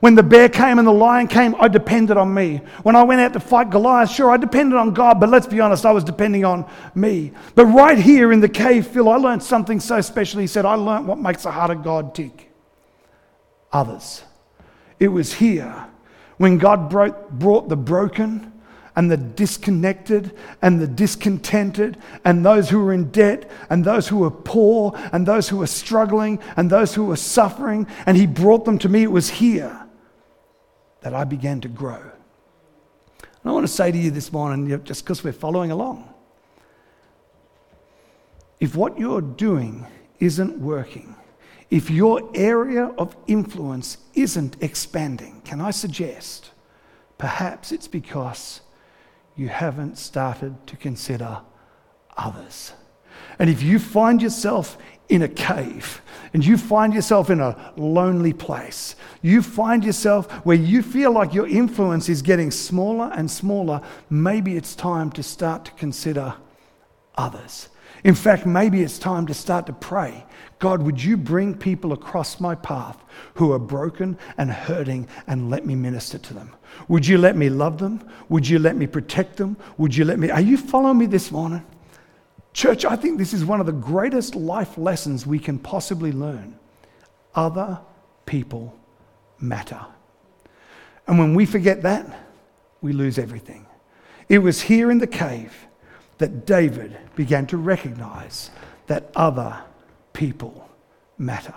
When 0.03 0.17
the 0.17 0.25
bear 0.25 0.49
came 0.49 0.81
and 0.81 0.89
the 0.89 0.93
lion 0.93 1.29
came, 1.29 1.55
I 1.61 1.69
depended 1.69 2.17
on 2.17 2.35
me. 2.35 2.57
When 2.83 2.97
I 2.97 3.05
went 3.05 3.21
out 3.21 3.35
to 3.35 3.39
fight 3.39 3.71
Goliath, 3.71 4.11
sure, 4.11 4.33
I 4.33 4.37
depended 4.37 4.77
on 4.77 4.95
God, 4.95 5.21
but 5.21 5.29
let's 5.29 5.47
be 5.47 5.61
honest, 5.61 5.87
I 5.87 5.93
was 5.93 6.03
depending 6.03 6.45
on 6.45 6.69
me. 6.97 7.31
But 7.55 7.67
right 7.67 7.97
here 7.97 8.33
in 8.33 8.41
the 8.41 8.49
cave, 8.49 8.89
Phil, 8.89 9.09
I 9.09 9.15
learned 9.15 9.45
something 9.45 9.79
so 9.79 10.01
special. 10.01 10.41
He 10.41 10.49
said, 10.49 10.65
I 10.65 10.75
learned 10.75 11.07
what 11.07 11.21
makes 11.21 11.45
the 11.45 11.53
heart 11.53 11.71
of 11.71 11.85
God 11.85 12.17
tick 12.17 12.51
others. 13.73 14.25
It 14.99 15.07
was 15.07 15.35
here 15.35 15.87
when 16.37 16.59
God 16.59 16.91
brought 16.91 17.69
the 17.69 17.77
broken 17.77 18.53
and 18.97 19.09
the 19.09 19.17
disconnected 19.17 20.37
and 20.63 20.81
the 20.81 20.89
discontented 20.89 21.97
and 22.25 22.45
those 22.45 22.71
who 22.71 22.85
were 22.85 22.93
in 22.93 23.13
debt 23.13 23.49
and 23.71 23.85
those 23.85 24.09
who 24.09 24.19
were 24.19 24.33
poor 24.33 24.99
and 25.13 25.27
those 25.27 25.49
who 25.49 25.59
were 25.59 25.69
struggling 25.69 26.41
and 26.57 26.69
those 26.69 26.93
who 26.93 27.05
were 27.05 27.15
suffering, 27.15 27.87
and 28.05 28.17
He 28.17 28.27
brought 28.27 28.65
them 28.65 28.79
to 28.79 28.89
me, 28.89 29.05
it 29.05 29.13
was 29.13 29.31
here 29.31 29.79
that 31.03 31.15
I 31.15 31.25
began 31.25 31.61
to 31.61 31.69
grow. 31.69 32.01
And 33.21 33.51
I 33.51 33.53
want 33.53 33.67
to 33.67 33.73
say 33.73 33.91
to 33.91 33.99
you 33.99 34.11
this 34.11 34.33
morning, 34.33 34.83
just 34.85 35.05
because 35.05 35.23
we're 35.23 35.33
following 35.33 35.71
along, 35.71 36.09
if 38.61 38.77
what 38.77 38.99
you're 38.99 39.21
doing 39.21 39.87
isn't 40.21 40.59
working, 40.59 41.17
if 41.69 41.91
your 41.91 42.31
area 42.35 42.87
of 42.99 43.17
influence 43.27 43.99
isn't 44.15 44.57
expanding, 44.61 45.43
can 45.45 45.61
I 45.61 45.73
suggest 45.73 46.51
perhaps 47.19 47.73
it's 47.73 47.89
because 47.89 48.61
you 49.37 49.49
haven't 49.49 49.99
started 49.99 50.67
to 50.69 50.77
consider 50.77 51.41
others? 52.17 52.75
And 53.39 53.51
if 53.51 53.63
you 53.63 53.79
find 53.79 54.23
yourself 54.23 54.79
in 55.13 55.23
a 55.23 55.29
cave 55.29 56.01
and 56.33 56.45
you 56.45 56.57
find 56.57 56.95
yourself 56.95 57.29
in 57.29 57.39
a 57.41 57.73
lonely 57.77 58.33
place, 58.33 58.97
you 59.21 59.43
find 59.43 59.85
yourself 59.85 60.31
where 60.47 60.57
you 60.57 60.83
feel 60.83 61.13
like 61.13 61.35
your 61.35 61.47
influence 61.47 62.09
is 62.09 62.23
getting 62.23 62.51
smaller 62.51 63.13
and 63.15 63.31
smaller, 63.31 63.83
maybe 64.09 64.57
it's 64.57 64.75
time 64.75 65.11
to 65.13 65.23
start 65.23 65.67
to 65.67 65.71
consider 65.73 66.35
others. 67.17 67.69
In 68.05 68.15
fact, 68.15 68.47
maybe 68.47 68.83
it's 68.83 68.99
time 68.99 69.27
to 69.27 69.35
start 69.35 69.67
to 69.67 69.75
pray 69.75 70.25
God, 70.59 70.81
would 70.83 71.03
you 71.03 71.17
bring 71.17 71.55
people 71.55 71.93
across 71.93 72.39
my 72.39 72.55
path 72.55 72.97
who 73.35 73.51
are 73.51 73.59
broken 73.59 74.17
and 74.39 74.49
hurting 74.49 75.09
and 75.27 75.51
let 75.51 75.67
me 75.67 75.75
minister 75.75 76.19
to 76.19 76.35
them? 76.35 76.55
Would 76.87 77.05
you 77.05 77.19
let 77.19 77.37
me 77.37 77.51
love 77.51 77.79
them? 77.79 78.09
Would 78.29 78.49
you 78.49 78.61
let 78.61 78.77
me 78.77 78.87
protect 78.87 79.39
them? 79.39 79.57
Would 79.77 79.97
you 79.97 80.05
let 80.05 80.21
me? 80.21 80.31
Are 80.31 80.41
you 80.41 80.57
following 80.57 80.99
me 80.99 81.07
this 81.07 81.33
morning? 81.33 81.65
Church, 82.53 82.85
I 82.85 82.97
think 82.97 83.19
this 83.19 83.33
is 83.33 83.45
one 83.45 83.61
of 83.61 83.67
the 83.67 83.73
greatest 83.73 84.35
life 84.35 84.77
lessons 84.77 85.27
we 85.27 85.39
can 85.39 85.59
possibly 85.59 86.13
learn. 86.13 86.59
Other 87.35 87.81
people 88.27 88.79
matter. 89.41 89.81
And 91.07 91.19
when 91.19 91.35
we 91.35 91.47
forget 91.47 91.83
that, 91.83 92.07
we 92.83 92.93
lose 92.93 93.19
everything. 93.19 93.67
It 94.29 94.39
was 94.39 94.63
here 94.63 94.91
in 94.91 94.99
the 94.99 95.07
cave 95.07 95.67
that 96.19 96.47
David 96.47 96.97
began 97.17 97.47
to 97.47 97.57
recognize 97.57 98.51
that 98.87 99.11
other 99.17 99.63
people 100.13 100.69
matter. 101.19 101.55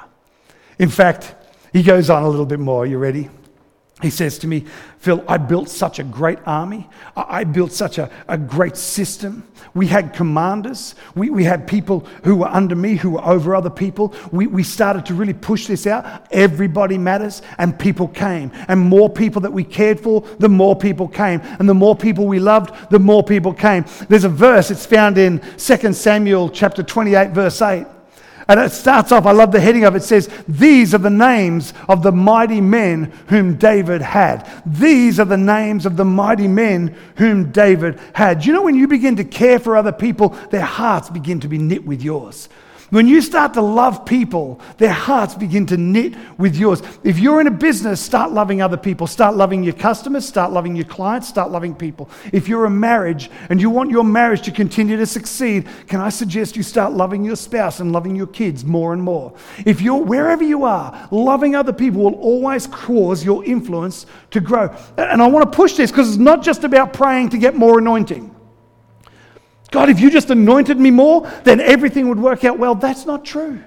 In 0.80 0.90
fact, 0.90 1.36
he 1.74 1.84
goes 1.84 2.10
on 2.10 2.24
a 2.24 2.30
little 2.30 2.46
bit 2.46 2.60
more. 2.60 2.86
You 2.86 2.98
ready? 2.98 3.30
He 4.06 4.12
says 4.12 4.38
to 4.40 4.48
me, 4.48 4.66
Phil, 5.00 5.24
I 5.28 5.38
built 5.38 5.68
such 5.68 5.98
a 5.98 6.04
great 6.04 6.38
army. 6.46 6.88
I 7.16 7.44
built 7.44 7.72
such 7.72 7.98
a, 7.98 8.12
a 8.28 8.38
great 8.38 8.78
system. 8.78 9.44
We 9.74 9.88
had 9.88 10.14
commanders. 10.14 10.94
We, 11.16 11.32
we 11.32 11.44
had 11.44 11.68
people 11.68 12.02
who 12.24 12.36
were 12.36 12.48
under 12.48 12.76
me, 12.76 12.98
who 12.98 13.10
were 13.12 13.26
over 13.26 13.56
other 13.56 13.72
people. 13.72 14.14
We, 14.32 14.46
we 14.46 14.62
started 14.62 15.08
to 15.08 15.16
really 15.16 15.34
push 15.34 15.66
this 15.66 15.88
out. 15.88 16.28
Everybody 16.30 17.00
matters, 17.00 17.42
and 17.58 17.80
people 17.80 18.08
came. 18.08 18.52
And 18.68 18.80
more 18.80 19.10
people 19.10 19.42
that 19.42 19.54
we 19.54 19.64
cared 19.64 20.00
for, 20.00 20.22
the 20.38 20.50
more 20.50 20.76
people 20.76 21.08
came. 21.08 21.42
And 21.58 21.68
the 21.68 21.74
more 21.74 21.96
people 21.96 22.28
we 22.28 22.40
loved, 22.40 22.92
the 22.92 23.00
more 23.00 23.24
people 23.24 23.54
came. 23.54 23.86
There's 24.08 24.24
a 24.24 24.30
verse, 24.30 24.70
it's 24.70 24.86
found 24.86 25.18
in 25.18 25.40
2 25.58 25.94
Samuel 25.94 26.50
chapter 26.52 26.84
28, 26.84 27.32
verse 27.32 27.60
8. 27.60 27.88
And 28.48 28.60
it 28.60 28.72
starts 28.72 29.12
off, 29.12 29.26
I 29.26 29.32
love 29.32 29.52
the 29.52 29.60
heading 29.60 29.86
of 29.86 29.96
it, 29.96 30.04
says, 30.04 30.30
These 30.48 30.94
are 30.94 31.00
the 31.00 31.10
names 31.10 31.74
of 31.90 32.04
the 32.04 32.12
mighty 32.12 32.62
men 32.62 33.12
whom 33.28 33.56
David 33.56 34.02
had. 34.02 34.48
These 34.66 35.20
are 35.20 35.26
the 35.26 35.38
names 35.38 35.86
of 35.86 35.98
the 35.98 36.06
mighty 36.06 36.48
men 36.48 36.96
whom 37.18 37.52
David 37.52 38.00
had. 38.14 38.46
You 38.46 38.54
know 38.54 38.62
when 38.62 38.76
you 38.76 38.88
begin 38.88 39.16
to 39.16 39.24
care 39.24 39.58
for 39.58 39.76
other 39.76 39.92
people, 39.92 40.30
their 40.52 40.62
hearts 40.62 41.10
begin 41.10 41.40
to 41.40 41.48
be 41.48 41.58
knit 41.58 41.86
with 41.86 42.04
yours? 42.04 42.48
When 42.92 43.08
you 43.08 43.20
start 43.22 43.56
to 43.56 43.62
love 43.62 44.06
people, 44.06 44.62
their 44.78 44.94
hearts 44.94 45.34
begin 45.34 45.66
to 45.68 45.78
knit 45.78 46.14
with 46.38 46.56
yours. 46.56 46.84
If 47.04 47.18
you're 47.18 47.42
in 47.42 47.48
a 47.48 47.52
business, 47.52 48.00
start 48.00 48.32
loving 48.32 48.62
other 48.62 48.78
people. 48.78 49.08
Start 49.08 49.36
loving 49.36 49.64
your 49.64 49.74
customers, 49.74 50.28
start 50.28 50.52
loving 50.52 50.76
your 50.76 50.86
clients, 50.86 51.28
start 51.28 51.50
loving 51.50 51.74
people. 51.74 52.10
If 52.32 52.48
you're 52.48 52.66
a 52.66 52.70
marriage 52.70 53.32
and 53.50 53.60
you 53.60 53.72
want 53.72 53.90
your 53.90 54.04
marriage 54.04 54.44
to 54.44 54.52
continue 54.52 54.98
to 54.98 55.06
succeed, 55.08 55.68
can 55.88 56.00
I 56.00 56.10
suggest 56.10 56.56
you 56.56 56.62
start 56.62 56.94
loving 56.94 57.26
your 57.26 57.36
spouse 57.36 57.80
and 57.80 57.92
loving 57.92 58.16
your 58.16 58.28
kids 58.28 58.64
more 58.64 58.94
and 58.94 59.02
more? 59.02 59.34
If 59.66 59.82
you're 59.82 60.04
wherever 60.04 60.44
you 60.44 60.64
are, 60.64 61.08
loving 61.10 61.56
other 61.56 61.74
people 61.74 62.04
will 62.04 62.20
always 62.20 62.68
cause 62.68 63.26
your 63.26 63.44
influence 63.46 64.06
to 64.30 64.40
grow. 64.40 64.76
And 64.98 65.24
I 65.24 65.28
want 65.28 65.52
to 65.52 65.56
push 65.56 65.74
this 65.74 65.90
because 65.90 66.10
it's 66.10 66.18
not 66.18 66.44
just 66.44 66.64
about 66.64 66.94
praying 66.94 67.30
to 67.30 67.40
get 67.40 67.56
more 67.56 67.80
anointing. 67.80 68.35
God, 69.76 69.90
if 69.90 70.00
you 70.00 70.10
just 70.10 70.30
anointed 70.30 70.80
me 70.80 70.90
more, 70.90 71.30
then 71.44 71.60
everything 71.60 72.08
would 72.08 72.18
work 72.18 72.46
out 72.46 72.58
well. 72.58 72.76
That's 72.76 73.06
not 73.06 73.26
true. 73.26 73.62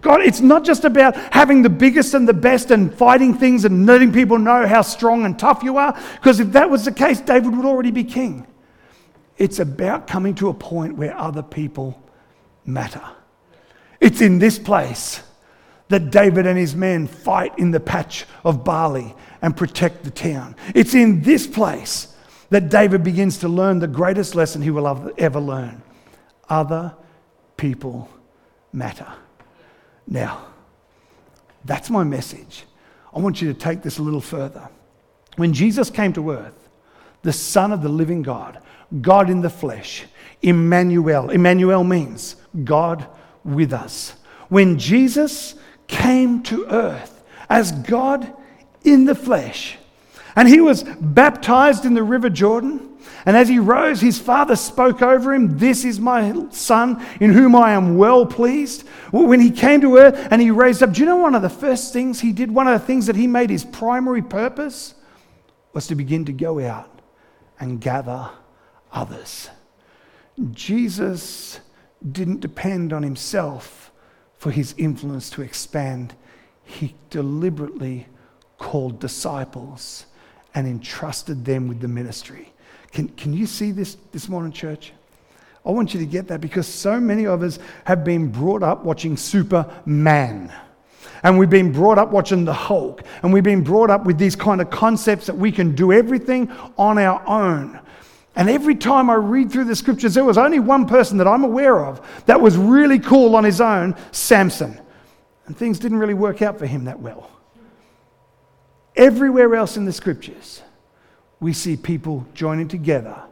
God, 0.00 0.20
it's 0.20 0.40
not 0.40 0.64
just 0.64 0.84
about 0.84 1.16
having 1.34 1.62
the 1.62 1.68
biggest 1.68 2.14
and 2.14 2.28
the 2.28 2.32
best 2.32 2.70
and 2.70 2.94
fighting 2.94 3.34
things 3.34 3.64
and 3.64 3.84
letting 3.84 4.12
people 4.12 4.38
know 4.38 4.68
how 4.68 4.82
strong 4.82 5.24
and 5.24 5.36
tough 5.36 5.64
you 5.64 5.78
are, 5.78 6.00
because 6.14 6.38
if 6.38 6.52
that 6.52 6.70
was 6.70 6.84
the 6.84 6.92
case, 6.92 7.20
David 7.20 7.56
would 7.56 7.66
already 7.66 7.90
be 7.90 8.04
king. 8.04 8.46
It's 9.36 9.58
about 9.58 10.06
coming 10.06 10.36
to 10.36 10.48
a 10.48 10.54
point 10.54 10.94
where 10.96 11.18
other 11.18 11.42
people 11.42 12.00
matter. 12.64 13.02
It's 13.98 14.20
in 14.20 14.38
this 14.38 14.60
place 14.60 15.24
that 15.88 16.12
David 16.12 16.46
and 16.46 16.56
his 16.56 16.76
men 16.76 17.08
fight 17.08 17.58
in 17.58 17.72
the 17.72 17.80
patch 17.80 18.26
of 18.44 18.62
barley 18.62 19.12
and 19.42 19.56
protect 19.56 20.04
the 20.04 20.12
town. 20.12 20.54
It's 20.72 20.94
in 20.94 21.22
this 21.22 21.48
place 21.48 22.11
that 22.52 22.68
David 22.68 23.02
begins 23.02 23.38
to 23.38 23.48
learn 23.48 23.78
the 23.78 23.86
greatest 23.86 24.34
lesson 24.34 24.60
he 24.60 24.70
will 24.70 25.10
ever 25.16 25.40
learn 25.40 25.82
other 26.50 26.94
people 27.56 28.10
matter. 28.74 29.10
Now, 30.06 30.44
that's 31.64 31.88
my 31.88 32.04
message. 32.04 32.64
I 33.14 33.20
want 33.20 33.40
you 33.40 33.50
to 33.50 33.58
take 33.58 33.80
this 33.80 33.96
a 33.96 34.02
little 34.02 34.20
further. 34.20 34.68
When 35.36 35.54
Jesus 35.54 35.88
came 35.88 36.12
to 36.12 36.30
earth, 36.32 36.68
the 37.22 37.32
Son 37.32 37.72
of 37.72 37.80
the 37.80 37.88
living 37.88 38.20
God, 38.20 38.60
God 39.00 39.30
in 39.30 39.40
the 39.40 39.48
flesh, 39.48 40.04
Emmanuel, 40.42 41.30
Emmanuel 41.30 41.84
means 41.84 42.36
God 42.64 43.06
with 43.44 43.72
us. 43.72 44.14
When 44.50 44.78
Jesus 44.78 45.54
came 45.86 46.42
to 46.42 46.66
earth 46.66 47.24
as 47.48 47.72
God 47.72 48.30
in 48.84 49.06
the 49.06 49.14
flesh, 49.14 49.78
and 50.36 50.48
he 50.48 50.60
was 50.60 50.84
baptized 51.00 51.84
in 51.84 51.94
the 51.94 52.02
river 52.02 52.30
Jordan. 52.30 52.88
And 53.24 53.36
as 53.36 53.48
he 53.48 53.58
rose, 53.58 54.00
his 54.00 54.18
father 54.18 54.56
spoke 54.56 55.02
over 55.02 55.32
him, 55.32 55.58
This 55.58 55.84
is 55.84 56.00
my 56.00 56.48
son 56.50 57.04
in 57.20 57.32
whom 57.32 57.54
I 57.54 57.72
am 57.72 57.96
well 57.96 58.26
pleased. 58.26 58.86
When 59.10 59.40
he 59.40 59.50
came 59.50 59.80
to 59.82 59.96
earth 59.96 60.28
and 60.30 60.40
he 60.40 60.50
raised 60.50 60.82
up, 60.82 60.92
do 60.92 61.00
you 61.00 61.06
know 61.06 61.16
one 61.16 61.34
of 61.34 61.42
the 61.42 61.50
first 61.50 61.92
things 61.92 62.20
he 62.20 62.32
did? 62.32 62.50
One 62.50 62.66
of 62.66 62.80
the 62.80 62.86
things 62.86 63.06
that 63.06 63.16
he 63.16 63.26
made 63.26 63.50
his 63.50 63.64
primary 63.64 64.22
purpose 64.22 64.94
was 65.72 65.86
to 65.88 65.94
begin 65.94 66.24
to 66.24 66.32
go 66.32 66.60
out 66.60 67.00
and 67.60 67.80
gather 67.80 68.30
others. 68.92 69.48
Jesus 70.52 71.60
didn't 72.10 72.40
depend 72.40 72.92
on 72.92 73.02
himself 73.02 73.92
for 74.36 74.50
his 74.50 74.74
influence 74.76 75.30
to 75.30 75.42
expand, 75.42 76.14
he 76.64 76.94
deliberately 77.10 78.08
called 78.58 78.98
disciples 78.98 80.06
and 80.54 80.66
entrusted 80.66 81.44
them 81.44 81.68
with 81.68 81.80
the 81.80 81.88
ministry. 81.88 82.52
Can, 82.92 83.08
can 83.08 83.32
you 83.32 83.46
see 83.46 83.70
this 83.70 83.96
this 84.12 84.28
morning, 84.28 84.52
church? 84.52 84.92
I 85.64 85.70
want 85.70 85.94
you 85.94 86.00
to 86.00 86.06
get 86.06 86.28
that 86.28 86.40
because 86.40 86.66
so 86.66 87.00
many 87.00 87.26
of 87.26 87.42
us 87.42 87.58
have 87.84 88.04
been 88.04 88.30
brought 88.30 88.62
up 88.62 88.84
watching 88.84 89.16
Superman. 89.16 90.52
And 91.22 91.38
we've 91.38 91.50
been 91.50 91.70
brought 91.72 91.98
up 91.98 92.10
watching 92.10 92.44
the 92.44 92.52
Hulk. 92.52 93.02
And 93.22 93.32
we've 93.32 93.44
been 93.44 93.62
brought 93.62 93.90
up 93.90 94.04
with 94.04 94.18
these 94.18 94.34
kind 94.34 94.60
of 94.60 94.70
concepts 94.70 95.26
that 95.26 95.36
we 95.36 95.52
can 95.52 95.74
do 95.74 95.92
everything 95.92 96.50
on 96.76 96.98
our 96.98 97.24
own. 97.28 97.78
And 98.34 98.50
every 98.50 98.74
time 98.74 99.08
I 99.08 99.14
read 99.14 99.52
through 99.52 99.64
the 99.64 99.76
scriptures, 99.76 100.14
there 100.14 100.24
was 100.24 100.38
only 100.38 100.58
one 100.58 100.86
person 100.86 101.18
that 101.18 101.28
I'm 101.28 101.44
aware 101.44 101.84
of 101.84 102.00
that 102.26 102.40
was 102.40 102.56
really 102.56 102.98
cool 102.98 103.36
on 103.36 103.44
his 103.44 103.60
own 103.60 103.94
Samson. 104.10 104.80
And 105.46 105.56
things 105.56 105.78
didn't 105.78 105.98
really 105.98 106.14
work 106.14 106.42
out 106.42 106.58
for 106.58 106.66
him 106.66 106.84
that 106.84 106.98
well. 106.98 107.30
Everywhere 108.94 109.54
else 109.54 109.76
in 109.76 109.84
the 109.84 109.92
scriptures, 109.92 110.62
we 111.40 111.52
see 111.52 111.76
people 111.76 112.26
joining 112.34 112.68
together 112.68 113.22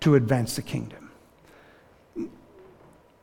to 0.00 0.14
advance 0.14 0.56
the 0.56 0.62
kingdom. 0.62 1.10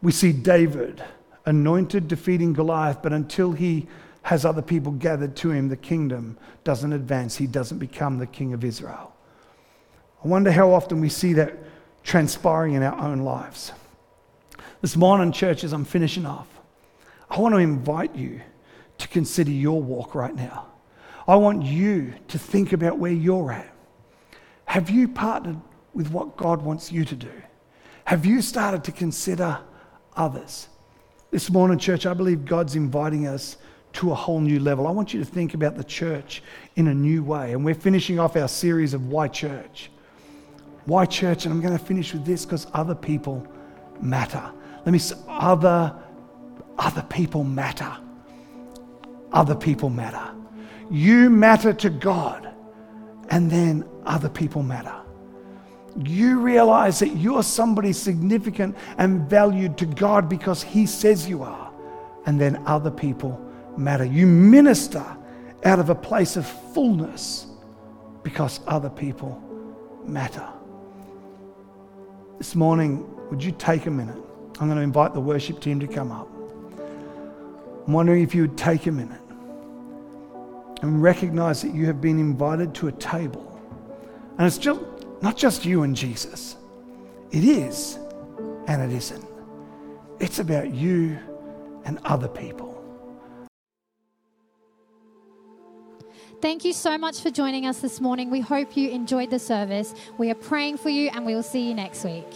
We 0.01 0.11
see 0.11 0.33
David 0.33 1.03
anointed, 1.45 2.07
defeating 2.07 2.53
Goliath, 2.53 3.01
but 3.01 3.13
until 3.13 3.53
he 3.53 3.87
has 4.23 4.43
other 4.43 4.61
people 4.61 4.91
gathered 4.91 5.35
to 5.37 5.51
him, 5.51 5.69
the 5.69 5.77
kingdom 5.77 6.37
doesn't 6.63 6.91
advance. 6.91 7.37
He 7.37 7.47
doesn't 7.47 7.77
become 7.77 8.17
the 8.17 8.27
king 8.27 8.53
of 8.53 8.63
Israel. 8.63 9.13
I 10.23 10.27
wonder 10.27 10.51
how 10.51 10.73
often 10.73 10.99
we 10.99 11.09
see 11.09 11.33
that 11.33 11.53
transpiring 12.03 12.73
in 12.73 12.83
our 12.83 12.99
own 12.99 13.19
lives. 13.19 13.71
This 14.81 14.95
morning, 14.95 15.31
church, 15.31 15.63
as 15.63 15.73
I'm 15.73 15.85
finishing 15.85 16.25
off, 16.25 16.47
I 17.29 17.39
want 17.39 17.53
to 17.53 17.59
invite 17.59 18.15
you 18.15 18.41
to 18.97 19.07
consider 19.07 19.51
your 19.51 19.81
walk 19.81 20.15
right 20.15 20.35
now. 20.35 20.67
I 21.27 21.35
want 21.35 21.63
you 21.63 22.13
to 22.27 22.37
think 22.37 22.73
about 22.73 22.99
where 22.99 23.11
you're 23.11 23.51
at. 23.51 23.73
Have 24.65 24.89
you 24.89 25.07
partnered 25.07 25.59
with 25.93 26.11
what 26.11 26.37
God 26.37 26.61
wants 26.61 26.91
you 26.91 27.05
to 27.05 27.15
do? 27.15 27.31
Have 28.05 28.25
you 28.25 28.41
started 28.41 28.83
to 28.83 28.91
consider 28.91 29.59
others? 30.15 30.67
This 31.31 31.49
morning, 31.49 31.79
church, 31.79 32.05
I 32.05 32.13
believe 32.13 32.45
God's 32.45 32.75
inviting 32.75 33.27
us 33.27 33.57
to 33.93 34.11
a 34.11 34.15
whole 34.15 34.39
new 34.39 34.59
level. 34.59 34.87
I 34.87 34.91
want 34.91 35.13
you 35.13 35.19
to 35.19 35.25
think 35.25 35.53
about 35.53 35.75
the 35.75 35.83
church 35.83 36.43
in 36.75 36.87
a 36.87 36.93
new 36.93 37.23
way. 37.23 37.53
And 37.53 37.65
we're 37.65 37.73
finishing 37.73 38.19
off 38.19 38.35
our 38.35 38.47
series 38.47 38.93
of 38.93 39.07
Why 39.07 39.27
Church. 39.27 39.89
Why 40.85 41.05
Church? 41.05 41.45
And 41.45 41.53
I'm 41.53 41.61
going 41.61 41.77
to 41.77 41.83
finish 41.83 42.13
with 42.13 42.25
this 42.25 42.45
because 42.45 42.67
other 42.73 42.93
people 42.93 43.47
matter. 43.99 44.51
Let 44.85 44.91
me 44.91 44.99
say, 44.99 45.15
other, 45.27 45.95
other 46.77 47.03
people 47.09 47.43
matter. 47.43 47.97
Other 49.31 49.55
people 49.55 49.89
matter. 49.89 50.35
You 50.91 51.29
matter 51.29 51.73
to 51.73 51.89
God, 51.89 52.53
and 53.29 53.49
then 53.49 53.85
other 54.05 54.29
people 54.29 54.63
matter. 54.63 54.93
You 56.03 56.39
realize 56.39 56.99
that 56.99 57.15
you're 57.15 57.43
somebody 57.43 57.93
significant 57.93 58.75
and 58.97 59.29
valued 59.29 59.77
to 59.79 59.85
God 59.85 60.29
because 60.29 60.61
He 60.61 60.85
says 60.85 61.27
you 61.27 61.43
are, 61.43 61.71
and 62.25 62.39
then 62.39 62.61
other 62.65 62.91
people 62.91 63.41
matter. 63.77 64.05
You 64.05 64.27
minister 64.27 65.05
out 65.63 65.79
of 65.79 65.89
a 65.89 65.95
place 65.95 66.35
of 66.35 66.45
fullness 66.73 67.47
because 68.23 68.59
other 68.67 68.89
people 68.89 69.41
matter. 70.05 70.47
This 72.37 72.53
morning, 72.55 73.05
would 73.29 73.43
you 73.43 73.51
take 73.53 73.85
a 73.85 73.91
minute? 73.91 74.17
I'm 74.59 74.67
going 74.67 74.77
to 74.77 74.83
invite 74.83 75.13
the 75.13 75.21
worship 75.21 75.59
team 75.59 75.79
to 75.79 75.87
come 75.87 76.11
up. 76.11 76.27
I'm 77.87 77.93
wondering 77.93 78.21
if 78.21 78.35
you 78.35 78.41
would 78.43 78.57
take 78.57 78.85
a 78.87 78.91
minute 78.91 79.21
and 80.81 81.01
recognize 81.01 81.61
that 81.61 81.73
you 81.73 81.85
have 81.85 82.01
been 82.01 82.19
invited 82.19 82.73
to 82.75 82.87
a 82.87 82.91
table. 82.91 83.51
And 84.37 84.45
it's 84.45 84.57
just, 84.57 84.81
not 85.21 85.37
just 85.37 85.65
you 85.65 85.83
and 85.83 85.95
Jesus, 85.95 86.57
it 87.31 87.43
is 87.43 87.97
and 88.67 88.81
it 88.81 88.95
isn't. 88.95 89.25
It's 90.19 90.39
about 90.39 90.73
you 90.73 91.17
and 91.85 91.99
other 92.05 92.27
people. 92.27 92.71
Thank 96.41 96.65
you 96.65 96.73
so 96.73 96.97
much 96.97 97.21
for 97.21 97.31
joining 97.31 97.65
us 97.65 97.79
this 97.79 97.99
morning. 97.99 98.29
We 98.29 98.39
hope 98.39 98.77
you 98.77 98.89
enjoyed 98.89 99.29
the 99.29 99.39
service. 99.39 99.95
We 100.17 100.29
are 100.29 100.35
praying 100.35 100.77
for 100.77 100.89
you 100.89 101.09
and 101.13 101.25
we 101.25 101.33
will 101.33 101.43
see 101.43 101.67
you 101.67 101.73
next 101.73 102.03
week. 102.03 102.27